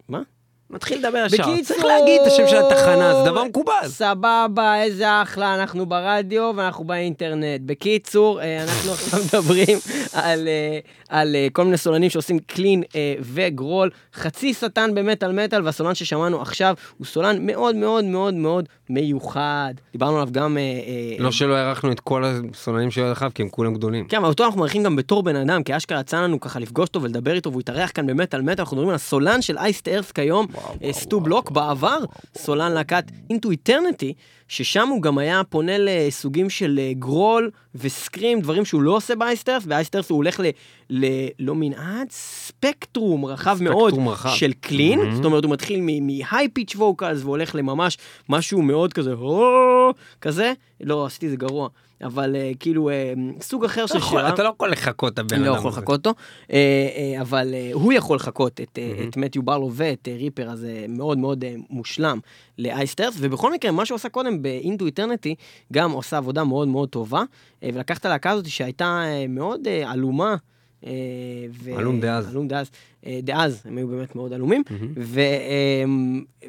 מה? 0.09 0.21
מתחיל 0.69 0.97
לדבר 0.97 1.17
ישר. 1.25 1.43
בקיצור- 1.43 1.63
צריך 1.63 1.85
להגיד 1.85 2.21
את 2.21 2.27
השם 2.27 2.47
של 2.47 2.57
התחנה, 2.57 3.13
זה 3.23 3.29
דבר 3.29 3.43
מקובל. 3.43 3.73
סבבה, 3.87 4.81
איזה 4.83 5.21
אחלה, 5.21 5.55
אנחנו 5.55 5.85
ברדיו 5.85 6.51
ואנחנו 6.55 6.83
באינטרנט. 6.83 7.61
בקיצור, 7.65 8.41
אה, 8.41 8.63
אנחנו 8.63 8.91
עכשיו 8.93 9.19
מדברים 9.25 9.77
על, 10.13 10.47
אה, 10.47 10.79
על 11.09 11.35
אה, 11.35 11.47
כל 11.53 11.63
מיני 11.65 11.77
סולנים 11.77 12.09
שעושים 12.09 12.39
clean 12.39 12.83
ו 13.21 13.31
growl. 13.31 13.89
חצי 14.13 14.53
שטן 14.53 14.95
במטאל 14.95 15.31
מטאל, 15.31 15.65
והסולן 15.65 15.95
ששמענו 15.95 16.41
עכשיו 16.41 16.75
הוא 16.97 17.05
סולן 17.07 17.45
מאוד 17.45 17.75
מאוד 17.75 18.05
מאוד 18.05 18.33
מאוד 18.33 18.65
מיוחד. 18.89 19.73
דיברנו 19.91 20.15
עליו 20.15 20.27
גם... 20.31 20.57
לא 21.19 21.31
שלא 21.31 21.55
הערכנו 21.55 21.91
את 21.91 21.99
כל 21.99 22.23
הסולנים 22.25 22.91
שהיו 22.91 23.05
עד 23.21 23.33
כי 23.33 23.41
הם 23.41 23.49
כולם 23.49 23.73
גדולים. 23.73 24.07
כן, 24.07 24.17
אבל 24.17 24.27
אותו 24.27 24.45
אנחנו 24.45 24.59
מעריכים 24.59 24.83
גם 24.83 24.95
בתור 24.95 25.23
בן 25.23 25.35
אדם, 25.35 25.63
כי 25.63 25.77
אשכרה 25.77 25.99
יצא 25.99 26.21
לנו 26.21 26.39
ככה 26.39 26.59
לפגוש 26.59 26.87
אותו 26.87 27.01
ולדבר 27.01 27.33
איתו, 27.33 27.49
והוא 27.51 27.59
התארח 27.61 27.91
כאן 27.93 28.07
במטאל 28.07 28.41
מטאל, 28.41 28.59
אנחנו 28.59 28.75
מדברים 28.75 28.89
על 28.89 28.95
הסולן 28.95 29.41
של 29.41 29.57
Iced 29.57 29.87
Earth 29.87 30.11
כיום, 30.11 30.47
סטו 30.91 31.19
בלוק, 31.19 31.51
בעבר 31.51 31.97
סולן 32.37 32.71
להקת 32.71 33.03
Into 33.29 33.51
Eternity, 33.51 34.13
ששם 34.47 34.87
הוא 34.87 35.01
גם 35.01 35.17
היה 35.17 35.41
פונה 35.49 35.73
לסוגים 35.77 36.49
של 36.49 36.79
אה, 36.81 36.91
growl 36.93 37.51
ו 37.75 37.83
scream, 37.83 38.41
דברים 38.41 38.65
שהוא 38.65 38.81
לא 38.81 38.95
עושה 38.95 39.15
ב 39.15 39.22
Iced 39.22 39.49
Earth, 39.49 39.65
ב 39.65 39.71
Iced 39.71 39.95
Earth 39.95 40.09
הוא 40.09 40.15
הולך 40.15 40.39
ל... 40.39 40.43
ל- 40.89 41.27
לא 41.39 41.55
מנעד, 41.55 42.07
ספקטרום 42.11 43.25
רחב 43.25 43.57
מאוד 43.61 43.89
ספקטרום 43.89 44.09
רחב. 44.09 44.29
של 44.29 44.53
clean, 44.53 44.99
מהמם. 44.99 45.15
זאת 45.15 45.25
אומרת 45.25 45.43
הוא 45.43 45.51
מתחיל 45.51 45.81
מ 45.81 46.47
high 46.53 46.63
pitch 46.63 46.75
vocals 46.75 47.23
והולך 47.23 47.55
לממש 47.55 47.97
משהו 48.29 48.61
מאוד 48.61 48.93
כזה, 48.93 49.13
כזה, 50.21 50.53
לא 50.81 51.05
עשיתי 51.05 51.29
זה 51.29 51.35
גרוע, 51.35 51.69
אבל 52.03 52.35
אה, 52.35 52.51
כאילו 52.59 52.89
אה, 52.89 53.13
סוג 53.41 53.65
אחר 53.65 53.85
של 53.85 53.99
שירה. 53.99 54.29
אתה 54.29 54.43
לא 54.43 54.49
יכול 54.55 54.71
לחקות 54.71 55.13
את 55.13 55.19
הבן 55.19 55.35
אני 55.35 55.43
אדם 55.43 55.53
לא 55.53 55.57
יכול 55.57 55.71
הזה. 55.71 55.79
לחכות 55.79 56.07
אותו, 56.07 56.19
אה, 56.51 56.57
אה, 57.15 57.21
אבל 57.21 57.53
אה, 57.53 57.69
הוא 57.73 57.93
יכול 57.93 58.15
לחקות 58.15 58.61
את, 58.61 58.79
אה, 58.81 58.91
מהמם. 58.95 59.09
את 59.09 59.17
מתיו 59.17 59.43
ברלו 59.43 59.69
ואת 59.73 60.07
אה, 60.07 60.15
ריפר, 60.15 60.49
אז 60.49 60.59
זה 60.59 60.85
מאוד 60.89 61.17
מאוד 61.17 61.43
אה, 61.43 61.55
מושלם 61.69 62.19
ל 62.59 62.64
Iced 62.64 62.85
Earth, 62.85 63.15
ובכל 63.19 63.53
מקרה, 63.53 63.71
מה 63.71 63.85
שהוא 63.85 63.95
עשה 63.95 64.09
קודם 64.09 64.41
ב 64.41 64.50
Into 64.50 64.85
Eternity, 64.85 65.35
גם 65.73 65.91
עושה 65.91 66.17
עבודה 66.17 66.43
מאוד 66.43 66.67
מאוד 66.67 66.89
טובה, 66.89 67.23
אה, 67.63 67.69
ולקח 67.73 67.97
את 67.97 68.05
הלהקה 68.05 68.31
הזאת 68.31 68.45
שהייתה 68.45 69.03
אה, 69.05 69.25
מאוד 69.29 69.67
אה, 69.67 69.91
עלומה. 69.91 70.35
ו- 71.63 71.77
עלום 71.77 71.99
דאז. 71.99 72.29
עלום 72.29 72.47
דאז. 72.47 72.71
אה, 73.05 73.19
דאז, 73.23 73.61
הם 73.65 73.77
היו 73.77 73.87
באמת 73.87 74.15
מאוד 74.15 74.33
עלומים. 74.33 74.63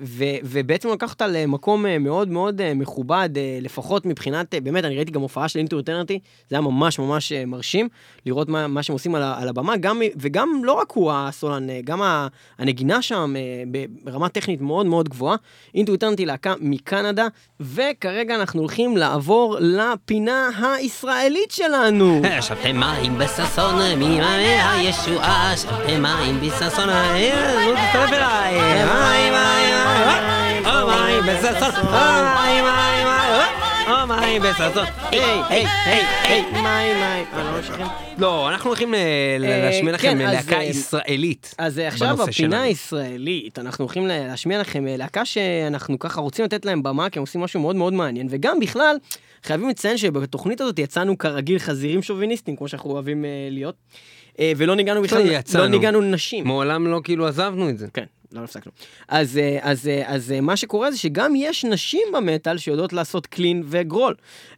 ו, 0.02 0.24
ובעצם 0.44 0.88
לקח 0.88 1.12
אותה 1.12 1.26
למקום 1.26 1.86
אה, 1.86 1.98
מאוד 1.98 2.28
מאוד 2.28 2.60
אה, 2.60 2.74
מכובד, 2.74 3.28
אה, 3.36 3.58
לפחות 3.60 4.06
מבחינת, 4.06 4.54
אה, 4.54 4.60
באמת, 4.60 4.84
אני 4.84 4.96
ראיתי 4.96 5.12
גם 5.12 5.20
הופעה 5.20 5.48
של 5.48 5.58
Into 5.58 5.78
Eternity, 5.78 6.18
זה 6.50 6.56
היה 6.56 6.60
ממש 6.60 6.98
ממש 6.98 7.32
אה, 7.32 7.46
מרשים, 7.46 7.88
לראות 8.26 8.48
מה, 8.48 8.66
מה 8.66 8.82
שהם 8.82 8.92
עושים 8.92 9.14
על, 9.14 9.22
על 9.22 9.48
הבמה, 9.48 9.76
גם, 9.76 10.02
וגם 10.16 10.48
לא 10.64 10.72
רק 10.72 10.92
הוא 10.92 11.12
הסולן, 11.14 11.70
אה, 11.70 11.80
גם 11.84 12.00
הנגינה 12.58 13.02
שם 13.02 13.34
אה, 13.36 13.62
ברמה 14.04 14.28
טכנית 14.28 14.60
מאוד 14.60 14.86
מאוד 14.86 15.08
גבוהה. 15.08 15.36
Into 15.74 15.92
Eternity 15.92 16.26
להקה 16.26 16.54
מקנדה, 16.60 17.26
וכרגע 17.60 18.34
אנחנו 18.34 18.60
הולכים 18.60 18.96
לעבור 18.96 19.56
לפינה 19.60 20.50
הישראלית 20.76 21.50
שלנו. 21.50 22.22
שתם 22.40 22.76
מים 22.76 23.18
בששון 23.18 23.74
ממעי 23.96 24.60
הישועה, 24.60 25.56
שתם 25.56 26.02
מים 26.02 26.40
בששון, 26.50 26.90
אה, 26.90 27.64
נו 27.66 27.72
תצטרף 27.72 28.12
אליי, 28.12 28.54
מים 28.84 29.32
מים 29.32 29.74
מים, 29.86 30.66
או 30.66 30.86
מים 30.86 31.22
בששון, 31.22 31.70
או 31.86 31.92
מים 31.92 32.64
מים 32.64 33.06
מים, 33.06 34.08
מים 34.08 34.42
בששון, 34.42 34.84
היי 35.10 35.20
היי 35.48 35.66
היי 35.84 36.04
היי. 36.24 36.42
מים, 36.52 36.62
מים. 36.62 37.02
אה, 37.34 37.44
לא 37.44 37.56
ממשיכים? 37.56 37.86
לא, 38.18 38.48
אנחנו 38.48 38.70
הולכים 38.70 38.92
ל- 38.94 38.96
אה, 38.96 39.36
להשמיע 39.70 39.92
לכם 39.92 40.08
כן, 40.08 40.18
להקה 40.18 40.56
אה, 40.56 40.62
ישראלית. 40.64 41.54
אז 41.58 41.78
אה, 41.78 41.88
עכשיו 41.88 42.16
בפינה. 42.16 42.62
הישראלית, 42.62 43.58
אנחנו 43.58 43.84
הולכים 43.84 44.06
לה- 44.06 44.26
להשמיע 44.26 44.60
לכם 44.60 44.86
אה, 44.88 44.96
להקה 44.96 45.24
שאנחנו 45.24 45.98
ככה 45.98 46.20
רוצים 46.20 46.44
לתת 46.44 46.64
להם 46.64 46.82
במה, 46.82 47.10
כי 47.10 47.18
הם 47.18 47.22
עושים 47.22 47.40
משהו 47.40 47.60
מאוד 47.60 47.76
מאוד 47.76 47.92
מעניין, 47.92 48.26
וגם 48.30 48.60
בכלל, 48.60 48.96
חייבים 49.44 49.68
לציין 49.68 49.96
שבתוכנית 49.98 50.60
הזאת 50.60 50.78
יצאנו 50.78 51.18
כרגיל 51.18 51.58
חזירים 51.58 52.02
שוביניסטים, 52.02 52.56
כמו 52.56 52.68
שאנחנו 52.68 52.90
אוהבים 52.90 53.24
אה, 53.24 53.30
להיות, 53.50 53.74
אה, 53.74 53.98
ולא 54.56 54.76
ניגענו 54.76 55.02
בכלל. 55.02 55.18
לא 55.54 55.68
ניגענו 55.68 56.00
לנשים. 56.00 56.46
מעולם 56.46 56.86
לא 56.86 57.00
כאילו 57.04 57.26
עזבנו 57.26 57.70
את 57.70 57.78
זה. 57.78 57.86
כן, 57.94 58.04
לא 58.32 58.40
הפסקנו. 58.40 58.72
אז, 59.08 59.38
אה, 59.38 59.58
אז, 59.62 59.88
אה, 59.88 60.02
אז 60.06 60.32
אה, 60.32 60.40
מה 60.40 60.56
שקורה 60.56 60.90
זה 60.90 60.98
שגם 60.98 61.32
יש 61.36 61.64
נשים 61.64 62.02
במטאל 62.14 62.58
שיודעות 62.58 62.92
לעשות 62.92 63.26
קלין 63.26 63.62
וגרול. 63.66 64.14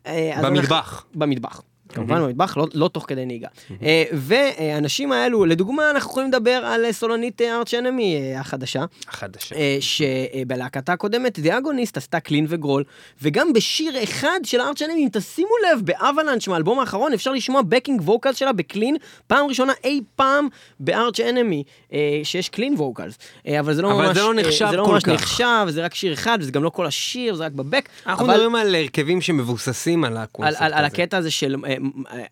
אה, 0.07 0.33
אז 0.39 0.45
במטבח. 0.45 0.73
אנחנו- 0.73 1.21
במטבח. 1.21 1.63
כמובן 1.89 2.23
במטבח, 2.23 2.57
לא, 2.57 2.67
לא 2.75 2.89
תוך 2.89 3.05
כדי 3.09 3.27
נהיגה. 3.27 3.49
אה, 3.83 4.05
והאנשים 4.13 5.13
האלו, 5.13 5.45
לדוגמה, 5.45 5.91
אנחנו 5.91 6.11
יכולים 6.11 6.29
לדבר 6.29 6.51
על 6.65 6.85
אה, 6.85 6.93
סולנית 6.93 7.41
Arch 7.43 7.75
Enemy 7.75 8.35
החדשה, 8.37 8.85
החדשה. 9.09 9.55
אה, 9.57 9.79
שבלהקתה 9.81 10.93
הקודמת, 10.93 11.39
The 11.39 11.56
Agonist 11.56 11.97
עשתה 11.97 12.21
clean 12.21 12.47
ו 12.49 12.54
growl, 12.54 12.85
וגם 13.23 13.53
בשיר 13.53 14.03
אחד 14.03 14.41
של 14.45 14.61
Arch 14.61 14.83
Enemy, 14.83 15.05
אם 15.05 15.09
תשימו 15.13 15.51
לב, 15.73 15.81
ב 15.85 15.91
Avalanche 15.91 16.49
מהאלבום 16.49 16.81
האחרון, 16.81 17.13
אפשר 17.13 17.33
לשמוע 17.33 17.63
backing 17.63 18.01
vocals 18.01 18.37
שלה 18.37 18.53
ב 18.53 18.59
clean, 18.59 18.97
פעם 19.27 19.47
ראשונה 19.47 19.73
אי 19.85 20.01
פעם 20.17 20.49
ב 20.81 20.89
Arch 20.89 21.21
Enemy, 21.21 21.63
אה, 21.93 22.21
שיש 22.23 22.49
clean 22.49 22.75
vocals. 22.75 23.19
אה, 23.47 23.61
אבל 23.61 23.75
זה 23.75 23.83
לא 23.83 23.93
אבל 23.93 24.07
ממש, 24.07 24.17
זה 24.17 24.23
לא 24.23 24.29
אה, 24.29 24.33
נחשב 24.35 24.67
זה 24.71 24.77
לא 24.77 24.87
ממש 24.89 25.03
כך. 25.03 25.13
נחשב, 25.13 25.67
זה 25.69 25.85
רק 25.85 25.95
שיר 25.95 26.13
אחד, 26.13 26.39
וזה 26.41 26.53
גם 26.53 26.63
לא 26.63 26.71
כל 26.71 26.87
השיר, 26.87 27.35
זה 27.35 27.45
רק 27.45 27.53
ב 27.53 27.59
back. 27.59 27.89
אנחנו 28.07 28.25
אבל- 28.25 28.35
מדברים 28.35 28.55
על 28.55 28.75
הרכבים 28.75 29.21
שמבוססים 29.21 30.05
על 30.05 30.17
על, 30.17 30.23
הקונספט 30.23 30.63
על, 30.63 30.73
על 30.73 30.85
הזה. 30.85 30.87
הקטע 30.87 31.17
הזה 31.17 31.31
של 31.31 31.57
אה, 31.65 31.71
אה, 31.71 31.78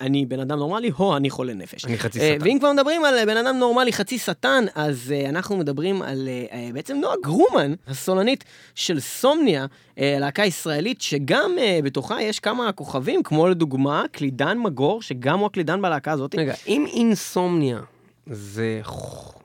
אני 0.01 0.27
בן 0.27 0.41
אדם 0.41 0.59
נורמלי, 0.59 0.91
הו, 0.97 1.17
אני 1.17 1.31
חולה 1.31 1.55
נפש. 1.55 1.85
אני 1.85 1.99
חצי 1.99 2.21
אה, 2.21 2.35
שטן. 2.35 2.45
ואם 2.45 2.57
כבר 2.59 2.73
מדברים 2.73 3.05
על 3.05 3.25
בן 3.27 3.37
אדם 3.37 3.57
נורמלי 3.57 3.93
חצי 3.93 4.19
שטן, 4.19 4.65
אז 4.75 5.15
אה, 5.17 5.29
אנחנו 5.29 5.57
מדברים 5.57 6.03
על 6.03 6.29
אה, 6.53 6.69
בעצם 6.73 6.97
נועה 6.97 7.15
גרומן, 7.23 7.75
הסולנית 7.89 8.45
של 8.75 9.01
סומניה, 9.01 9.67
להקה 9.97 10.45
ישראלית, 10.45 11.01
שגם 11.01 11.51
בתוכה 11.85 12.23
יש 12.23 12.41
כמה 12.41 12.73
כוכבים, 12.73 13.23
כמו 13.23 13.49
לדוגמה 13.49 14.05
קלידן 14.13 14.59
מגור, 14.59 15.03
שגם 15.03 15.39
הוא 15.39 15.47
הקלידן 15.47 15.83
בלהקה 15.83 16.13
הזאת. 16.13 16.35
רגע, 16.35 16.55
אם 16.67 16.87
אינסומניה 16.93 17.81
זה... 18.27 18.81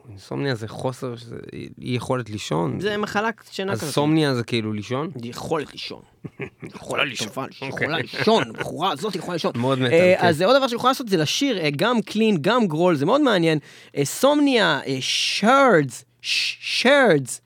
אינסומניה 0.10 0.56
זה 0.56 0.68
חוסר, 0.68 1.16
זה 1.16 1.36
אי 1.54 1.68
יכולת 1.82 2.30
לישון? 2.30 2.80
זה 2.80 2.98
מחלה 2.98 3.30
שינה 3.52 3.72
אז 3.72 3.82
כזאת. 3.82 3.94
סומניה 3.94 4.36
זה 4.36 4.44
כאילו 4.44 4.74
לישון? 4.74 5.12
יכולת 5.24 5.72
לישון. 5.72 6.02
יכולה 6.76 7.04
לישון. 7.04 7.28
אוקיי. 7.62 7.68
יכולה 7.68 7.98
לישון, 7.98 8.44
הבחורה 8.50 8.92
הזאת 8.92 9.16
יכולה 9.16 9.34
לישון. 9.34 9.52
מאוד 9.56 9.82
אה, 9.82 9.90
כן. 9.90 10.28
אז 10.28 10.42
עוד 10.42 10.58
דבר 10.58 10.68
שיכולה 10.68 10.92
לעשות 10.92 11.10
זה 11.10 11.18
לשיר 11.18 11.60
אה, 11.60 11.70
גם 11.76 12.02
קלין, 12.02 12.38
גם 12.42 12.68
גרול, 12.68 12.96
זה 12.96 13.06
מאוד 13.06 13.22
מעניין. 13.22 13.60
אה, 13.98 14.06
סומניה, 14.06 14.80
שרדס, 15.00 16.06
שרדס. 16.22 17.42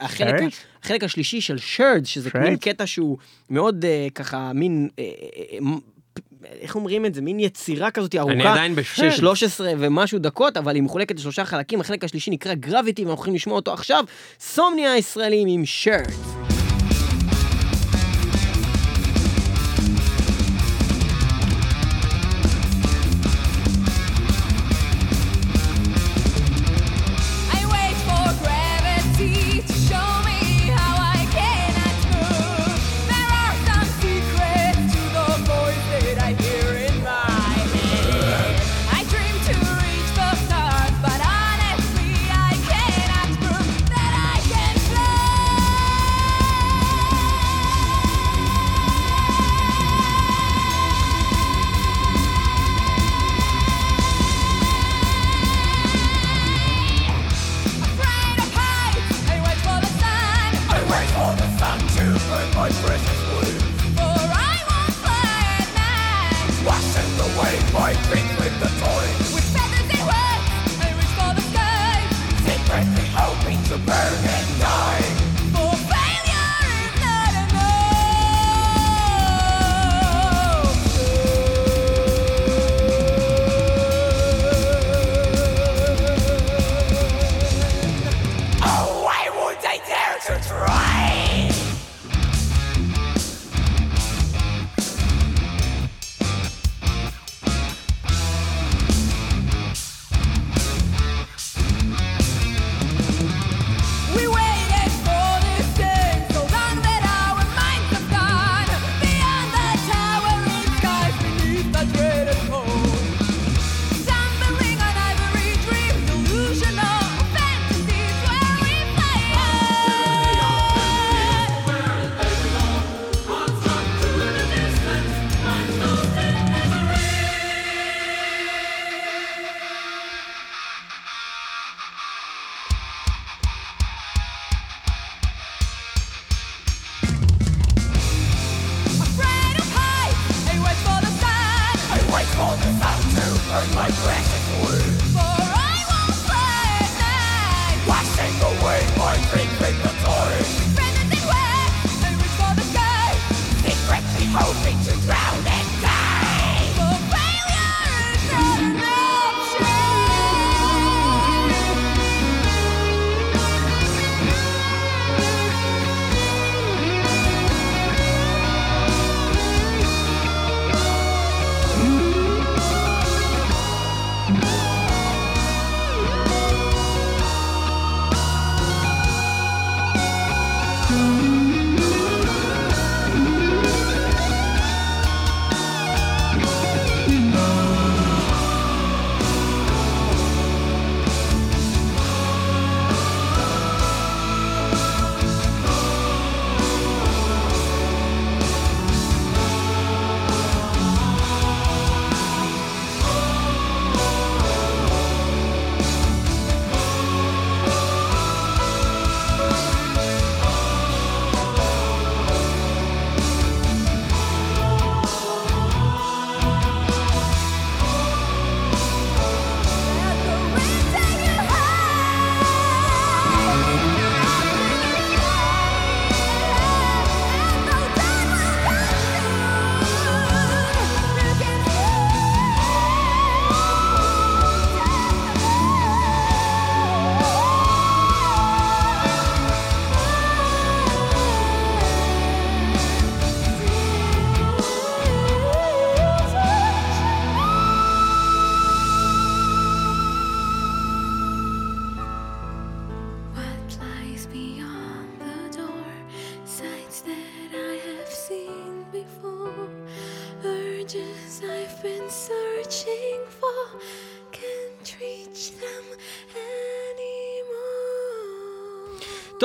החלק? 0.00 0.42
החלק 0.82 1.04
השלישי 1.04 1.40
של 1.40 1.58
שרדס, 1.58 2.08
שזה? 2.08 2.30
מין 2.34 2.56
קטע 2.56 2.86
שהוא 2.86 3.18
מאוד 3.50 3.84
ככה, 4.14 4.52
מין, 4.54 4.88
איך 6.60 6.74
אומרים 6.74 7.06
את 7.06 7.14
זה? 7.14 7.22
מין 7.22 7.40
יצירה 7.40 7.90
כזאת 7.90 8.14
ארוכה. 8.14 8.34
אני 8.34 8.46
עדיין 8.46 8.74
של 8.74 8.80
בשרדס. 8.80 9.16
13 9.16 9.72
ומשהו 9.78 10.18
דקות, 10.18 10.56
אבל 10.56 10.74
היא 10.74 10.82
מחולקת 10.82 11.18
לשלושה 11.18 11.44
חלקים. 11.44 11.80
החלק 11.80 12.04
השלישי 12.04 12.30
נקרא 12.30 12.54
גרביטי, 12.54 13.02
ואנחנו 13.02 13.16
הולכים 13.16 13.34
לשמוע 13.34 13.56
אותו 13.56 13.72
עכשיו. 13.72 14.04
סומניה 14.40 14.92
הישראלים 14.92 15.48
עם 15.48 15.62
שרדס. 15.64 16.55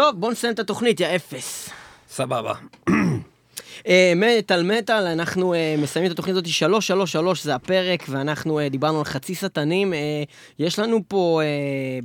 טוב, 0.02 0.20
בואו 0.20 0.32
נסיים 0.32 0.54
את 0.54 0.60
התוכנית, 0.60 1.00
יא 1.00 1.16
אפס. 1.16 1.70
סבבה. 2.10 2.54
אה, 3.88 4.14
מטאל 4.16 4.64
מטאל, 4.64 5.06
אנחנו 5.06 5.54
אה, 5.54 5.76
מסיימים 5.78 6.12
את 6.12 6.14
התוכנית 6.14 6.36
הזאת 6.36 6.48
333 6.48 7.44
זה 7.44 7.56
הפרק, 7.56 8.04
ואנחנו 8.10 8.60
אה, 8.60 8.70
דיברנו 8.70 8.98
על 8.98 9.04
חצי 9.04 9.36
שטנים. 9.36 9.94
יש 10.60 10.80
לנו 10.80 11.00
פה 11.08 11.42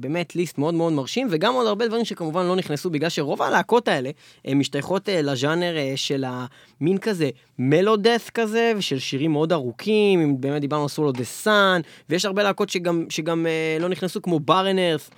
באמת 0.01 0.37
ליסט 0.37 0.59
מאוד 0.59 0.75
מאוד 0.75 0.93
מרשים, 0.93 1.29
וגם 1.31 1.55
עוד 1.55 1.67
הרבה 1.67 1.89
דברים 1.89 2.05
שכמובן 2.05 2.47
לא 2.47 2.57
נכנסו, 2.57 2.91
בגלל 2.91 3.09
שרוב 3.09 3.43
הלהקות 3.43 3.89
האלה 3.89 4.11
משתייכות 4.55 5.09
לז'אנר 5.13 5.75
של 5.97 6.25
המין 6.27 6.99
כזה 6.99 7.31
מלודף 7.59 8.31
כזה, 8.35 8.73
ושל 8.77 8.99
שירים 8.99 9.33
מאוד 9.33 9.53
ארוכים, 9.53 10.21
אם 10.21 10.41
באמת 10.41 10.61
דיברנו 10.61 10.83
על 10.83 10.89
סולו 10.89 11.13
דה 11.13 11.25
סאן, 11.25 11.81
ויש 12.11 12.25
הרבה 12.25 12.43
להקות 12.43 12.69
שגם, 12.69 13.07
שגם 13.09 13.47
לא 13.81 13.89
נכנסו, 13.89 14.23
כמו 14.23 14.41
ברנרס, 14.41 15.11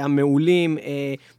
המעולים, 0.00 0.78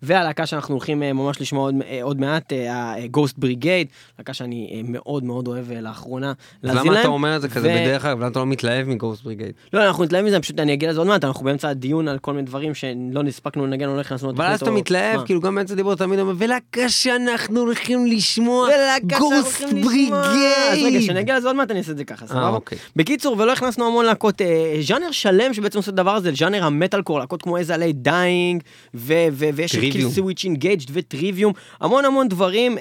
והלהקה 0.02 0.46
שאנחנו 0.46 0.76
הולכים 0.76 1.00
ממש 1.00 1.42
לשמוע 1.42 1.64
עוד, 1.64 1.76
עוד 2.02 2.20
מעט, 2.20 2.54
ה-Ghost 2.54 3.44
Brigade, 3.44 3.88
להקה 4.20 4.34
שאני 4.34 4.51
אה, 4.52 4.82
מאוד 4.84 5.24
מאוד 5.24 5.48
אוהב 5.48 5.72
אה, 5.72 5.82
לאחרונה. 5.82 6.34
להאזין 6.64 6.82
למה 6.82 6.94
אתה 6.94 7.04
להם. 7.04 7.12
אומר 7.12 7.36
את 7.36 7.42
זה 7.42 7.50
כזה 7.50 7.68
בדרך 7.68 8.02
כלל? 8.02 8.12
למה 8.12 8.28
אתה 8.28 8.40
לא 8.40 8.46
מתלהב 8.46 8.88
מגוסט 8.88 9.24
בריגייד? 9.24 9.52
לא, 9.74 9.88
אנחנו 9.88 10.04
נתלהב 10.04 10.26
מזה, 10.26 10.40
פשוט 10.40 10.60
אני 10.60 10.74
אגיע 10.74 10.90
לזה 10.90 11.00
עוד 11.00 11.08
מעט, 11.08 11.24
אנחנו 11.24 11.46
באמצע 11.46 11.70
הדיון 11.70 12.08
על 12.08 12.20
כל 12.20 12.34
מיני 12.34 12.46
דברים 12.46 12.74
שלא 12.74 13.24
נספקנו 13.24 13.66
לנגן 13.66 13.88
לא 13.88 14.00
נכנסנו 14.00 14.30
אבל 14.30 14.46
אז 14.46 14.62
אתה 14.62 14.72
מתלהב? 14.72 15.26
כאילו 15.26 15.42
גם 15.42 15.56
באמצע 15.56 15.76
דיבור 15.76 15.96
תמיד 15.96 16.20
אומר, 16.20 16.34
ולהקה 16.38 16.90
שאנחנו 16.90 17.60
הולכים 17.60 18.06
לשמוע, 18.06 18.70
גוסט 19.04 19.62
לשמוע. 19.62 19.72
אז 19.72 19.74
רגע, 19.74 19.88
בריגייד. 19.88 21.04
כשאני 21.04 21.20
אגיע 21.20 21.38
לזה 21.38 21.48
עוד 21.48 21.56
מעט 21.56 21.72
אני 21.72 21.80
אעשה 21.80 21.92
את 21.92 21.98
זה 21.98 22.04
ככה, 22.04 22.28
סבבה? 22.28 22.50
אוקיי. 22.50 22.78
בקיצור, 22.96 23.36
ולא 23.40 23.54
הכנסנו 23.54 23.88
המון 23.88 24.06
להקות, 24.06 24.42
אה, 24.42 24.76
ז'אנר 24.82 25.12
שלם 25.12 25.54
שבעצם 25.54 25.78
עושה 25.78 25.92
את 25.92 26.00
הדבר 26.00 26.16
הזה, 26.16 26.32
ז'אנר 26.36 26.66
המטאל 26.66 27.02
קור, 27.02 27.20
להקות 27.20 27.42
כמו 27.42 27.58
As 27.58 27.74
I 27.74 27.79
Lay 27.79 27.94
Dying, 27.94 28.64
ויש 28.94 29.76
את 29.76 29.80
Kill 29.80 29.92
Trivium. 29.92 30.12
Switch 30.12 30.44
Engaged 30.44 30.86
ו 30.94 31.00
Trivium, 31.00 31.54
המון 31.82 32.06
המון 32.06 32.28
דברים. 32.28 32.78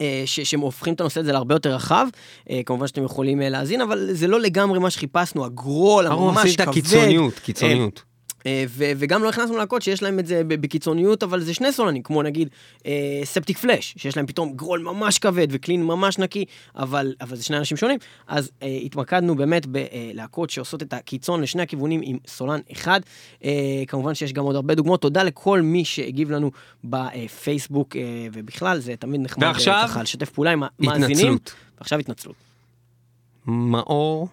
אה, 0.00 0.22
ש- 0.26 0.40
שהם 0.40 0.60
הופכים 0.60 0.94
את 0.94 1.00
הנושא 1.00 1.20
הזה 1.20 1.32
להרבה 1.32 1.54
יותר 1.54 1.74
רחב, 1.74 2.06
אה, 2.50 2.60
כמובן 2.66 2.86
שאתם 2.86 3.04
יכולים 3.04 3.42
אה, 3.42 3.48
להאזין, 3.48 3.80
אבל 3.80 4.08
זה 4.12 4.26
לא 4.26 4.40
לגמרי 4.40 4.78
מה 4.78 4.90
שחיפשנו, 4.90 5.44
ה 5.44 5.54
growl 5.54 6.06
אנחנו 6.06 6.28
הממש 6.28 6.38
עושים 6.38 6.54
את 6.54 6.60
כבד. 6.60 6.68
הקיצוניות, 6.68 7.38
קיצוניות. 7.38 8.02
אה, 8.46 8.64
ו- 8.68 8.92
וגם 8.96 9.22
לא 9.22 9.28
הכנסנו 9.28 9.56
להקות 9.56 9.82
שיש 9.82 10.02
להם 10.02 10.18
את 10.18 10.26
זה 10.26 10.42
בקיצוניות, 10.44 11.22
אבל 11.22 11.40
זה 11.40 11.54
שני 11.54 11.72
סולנים, 11.72 12.02
כמו 12.02 12.22
נגיד 12.22 12.48
אה, 12.86 13.20
Septicflesh, 13.24 13.94
שיש 13.96 14.16
להם 14.16 14.26
פתאום 14.26 14.52
growl 14.52 14.80
ממש 14.80 15.18
כבד 15.18 15.46
ו 15.50 15.56
clean 15.56 15.84
ממש 15.84 16.18
נקי, 16.18 16.44
אבל, 16.76 17.14
אבל 17.20 17.36
זה 17.36 17.44
שני 17.44 17.58
אנשים 17.58 17.76
שונים. 17.76 17.98
אז 18.26 18.50
אה, 18.62 18.78
התמקדנו 18.84 19.36
באמת 19.36 19.66
בלהקות 19.66 20.50
שעושות 20.50 20.82
את 20.82 20.92
הקיצון 20.92 21.42
לשני 21.42 21.62
הכיוונים 21.62 22.00
עם 22.04 22.18
סולן 22.26 22.60
אחד. 22.72 23.00
אה, 23.44 23.82
כמובן 23.86 24.14
שיש 24.14 24.32
גם 24.32 24.44
עוד 24.44 24.56
הרבה 24.56 24.74
דוגמאות. 24.74 25.00
תודה 25.00 25.22
לכל 25.22 25.60
מי 25.60 25.84
שהגיב 25.84 26.30
לנו 26.30 26.50
בפייסבוק 26.84 27.96
אה, 27.96 28.02
ובכלל, 28.32 28.78
זה 28.78 28.94
תמיד 28.98 29.20
נחמד 29.20 29.44
ועכשיו, 29.44 29.84
ככה 29.88 30.02
לשתף 30.02 30.30
פעולה 30.30 30.50
עם 30.50 30.62
המאזינים. 30.62 31.10
התנצלות. 31.10 31.54
ועכשיו 31.78 31.98
התנצלות. 31.98 32.36
מאור 33.46 34.28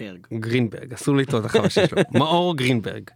גרינברג. 0.00 0.26
גרינברג, 0.40 0.92
אסור 0.92 1.16
לטעות 1.16 1.46
אחר 1.46 1.68
שלו. 1.68 2.02
מאור 2.14 2.56
גרינברג. 2.56 3.10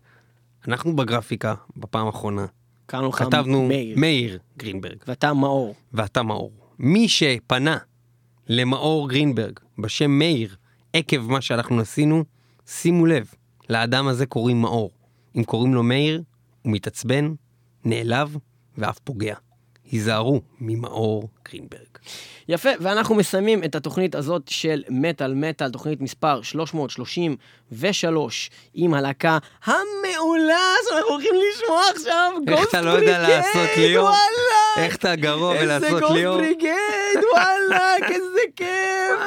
אנחנו 0.68 0.96
בגרפיקה, 0.96 1.54
בפעם 1.76 2.06
האחרונה, 2.06 2.46
קראנו 2.86 3.08
לך 3.08 3.18
כתבנו 3.18 3.68
מאיר. 3.68 3.98
מאיר 3.98 4.38
גרינברג, 4.58 4.96
ואתה 5.06 5.32
מאור. 5.32 5.74
ואתה 5.92 6.22
מאור. 6.22 6.52
מי 6.78 7.08
שפנה 7.08 7.78
למאור 8.48 9.08
גרינברג 9.08 9.58
בשם 9.78 10.10
מאיר, 10.10 10.56
עקב 10.92 11.30
מה 11.30 11.40
שאנחנו 11.40 11.80
עשינו, 11.80 12.24
שימו 12.66 13.06
לב, 13.06 13.34
לאדם 13.68 14.06
הזה 14.08 14.26
קוראים 14.26 14.60
מאור. 14.60 14.90
אם 15.36 15.44
קוראים 15.44 15.74
לו 15.74 15.82
מאיר, 15.82 16.22
הוא 16.62 16.72
מתעצבן, 16.72 17.34
נעלב 17.84 18.36
ואף 18.78 18.98
פוגע. 18.98 19.34
היזהרו 19.90 20.42
ממאור 20.60 21.28
גרינברג. 21.48 21.93
יפה, 22.48 22.70
ואנחנו 22.80 23.14
מסיימים 23.14 23.64
את 23.64 23.74
התוכנית 23.74 24.14
הזאת 24.14 24.42
של 24.48 24.82
מטאל 24.88 25.34
מטאל, 25.34 25.70
תוכנית 25.70 26.00
מספר 26.00 26.42
333, 26.42 28.50
עם 28.74 28.94
הלהקה 28.94 29.38
המעולה 29.64 30.74
שאנחנו 30.88 31.10
הולכים 31.10 31.34
לשמוע 31.34 31.82
עכשיו, 31.94 32.32
איך 32.48 32.58
Ghost 32.58 32.70
אתה 32.70 32.80
לא 32.80 32.90
יודע 32.90 33.28
לעשות 33.28 33.70
ליאור? 33.76 34.04
וואלה! 34.04 34.86
איך 34.86 34.96
אתה 34.96 35.16
גרוע 35.16 35.54
איזה 35.54 35.78
בלעשות 35.78 36.00
Ghost 36.00 36.14
ליאור? 36.14 36.36
Brigade, 36.36 37.18
וואלה, 37.32 37.96
איזה 38.14 38.40
כיף! 38.56 39.18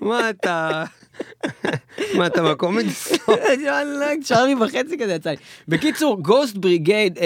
מה 0.00 0.30
אתה... 0.30 0.84
מה 2.14 2.26
אתה 2.26 2.42
מהקומדי 2.42 2.90
סטור? 2.90 3.34
וואלה, 3.34 4.12
צ'ארלי 4.22 4.54
וחצי 4.54 4.98
כזה 4.98 5.12
יצא 5.12 5.30
לי. 5.30 5.36
בקיצור, 5.68 6.22
Ghost 6.22 6.56
Brigade, 6.56 7.18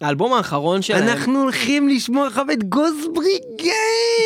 האלבום 0.00 0.32
האחרון 0.32 0.82
שלהם, 0.82 1.08
אנחנו 1.08 1.42
הולכים 1.42 1.88
לשמוע 1.88 2.26
לך 2.26 2.40
את 2.52 2.64
Ghost 2.64 3.08
Brigade! 3.14 3.74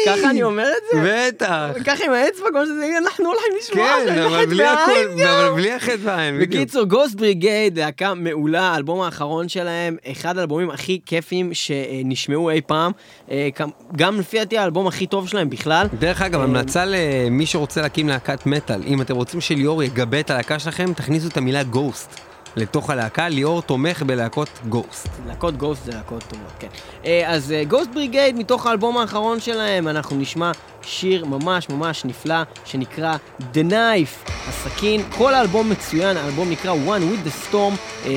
ככה 0.06 0.30
אני 0.30 0.42
אומר 0.42 0.68
את 0.68 0.82
זה? 0.92 1.28
בטח. 1.28 1.70
ככה 1.84 2.04
עם 2.04 2.12
האצבע, 2.12 2.46
כמו 2.50 2.66
שזה, 2.66 2.98
אנחנו 2.98 3.24
הולכים 3.26 3.52
לשמוע 3.58 3.86
כן, 4.06 4.48
בלי 4.48 4.56
בעין, 4.56 5.18
הכל, 5.18 5.22
אבל 5.22 5.54
בלי 5.54 5.72
החטא 5.72 5.96
בעין. 5.96 6.40
בקיצור, 6.40 6.84
גוסט 6.84 7.14
בריגייד, 7.14 7.78
להקה 7.78 8.14
מעולה, 8.14 8.62
האלבום 8.62 9.00
האחרון 9.00 9.48
שלהם, 9.48 9.96
אחד 10.12 10.38
האלבומים 10.38 10.70
הכי 10.70 11.00
כיפים 11.06 11.54
שנשמעו 11.54 12.50
אי 12.50 12.60
פעם, 12.60 12.92
אה, 13.30 13.48
גם 13.96 14.20
לפי 14.20 14.38
דעתי 14.38 14.58
האלבום 14.58 14.86
הכי 14.86 15.06
טוב 15.06 15.28
שלהם 15.28 15.50
בכלל. 15.50 15.86
דרך 15.98 16.22
אגב, 16.22 16.38
אה, 16.40 16.44
המלצה 16.44 16.84
למי 16.86 17.46
שרוצה 17.46 17.82
להקים 17.82 18.08
להקת 18.08 18.46
מטאל, 18.46 18.82
אם 18.86 19.02
אתם 19.04 19.16
רוצים 19.16 19.40
שליאור 19.40 19.82
יגבה 19.82 20.20
את 20.20 20.30
הלהקה 20.30 20.58
שלכם, 20.58 20.92
תכניסו 20.92 21.28
את 21.28 21.36
המילה 21.36 21.62
גוסט 21.62 22.20
לתוך 22.56 22.90
הלהקה, 22.90 23.28
ליאור 23.28 23.62
תומך 23.62 24.02
בלהקות 24.02 24.48
גוסט. 24.68 25.08
להקות 25.26 25.56
גוסט 25.56 25.84
זה 25.84 25.92
להקות 25.92 26.22
טובות, 26.22 26.52
כן. 26.58 26.68
אה, 27.04 27.22
אז 27.26 27.54
גוסט 27.68 27.90
בריגייד, 27.94 28.36
מתוך 28.36 28.66
האלבום 28.66 28.98
האחרון 28.98 29.40
שלהם, 29.40 29.88
אנחנו 29.88 30.16
נשמע 30.16 30.50
שיר 30.82 31.24
ממש 31.24 31.68
ממש 31.68 32.04
נפלא, 32.04 32.42
שנקרא 32.64 33.16
The 33.54 33.70
Knife, 33.70 34.30
הסכין. 34.48 35.02
כל 35.16 35.34
האלבום 35.34 35.70
מצוין, 35.70 36.16
האלבום 36.16 36.50
נקרא 36.50 36.72
One 36.72 37.00
with 37.00 37.28
the 37.28 37.50
Storm, 37.50 37.74
אה, 38.06 38.12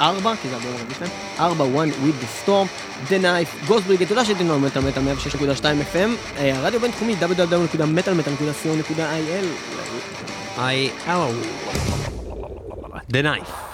ארבע, 0.00 0.32
כי 0.42 0.48
זה 0.48 0.54
האלבום 0.54 0.72
הרביעי 0.72 0.94
שלהם, 0.94 1.10
ארבע, 1.38 1.64
One 1.64 1.88
with 1.88 2.24
the 2.24 2.46
Storm, 2.46 2.68
The 3.10 3.18
Knife, 3.22 3.66
גוסט 3.66 3.86
בריגייד, 3.86 4.08
תודה 4.08 4.24
שאתם 4.24 4.50
על 4.50 4.58
מטאל 4.58 4.82
מטאל 4.82 5.02
106.2 5.02 5.64
FM, 5.94 6.10
אה, 6.38 6.56
הרדיו 6.56 6.80
בינתחומי 6.80 7.14
www.מטאלמטאל.co.il 7.20 10.03
I... 10.56 10.92
Oh. 11.08 11.32
The 13.08 13.22
knife. 13.22 13.73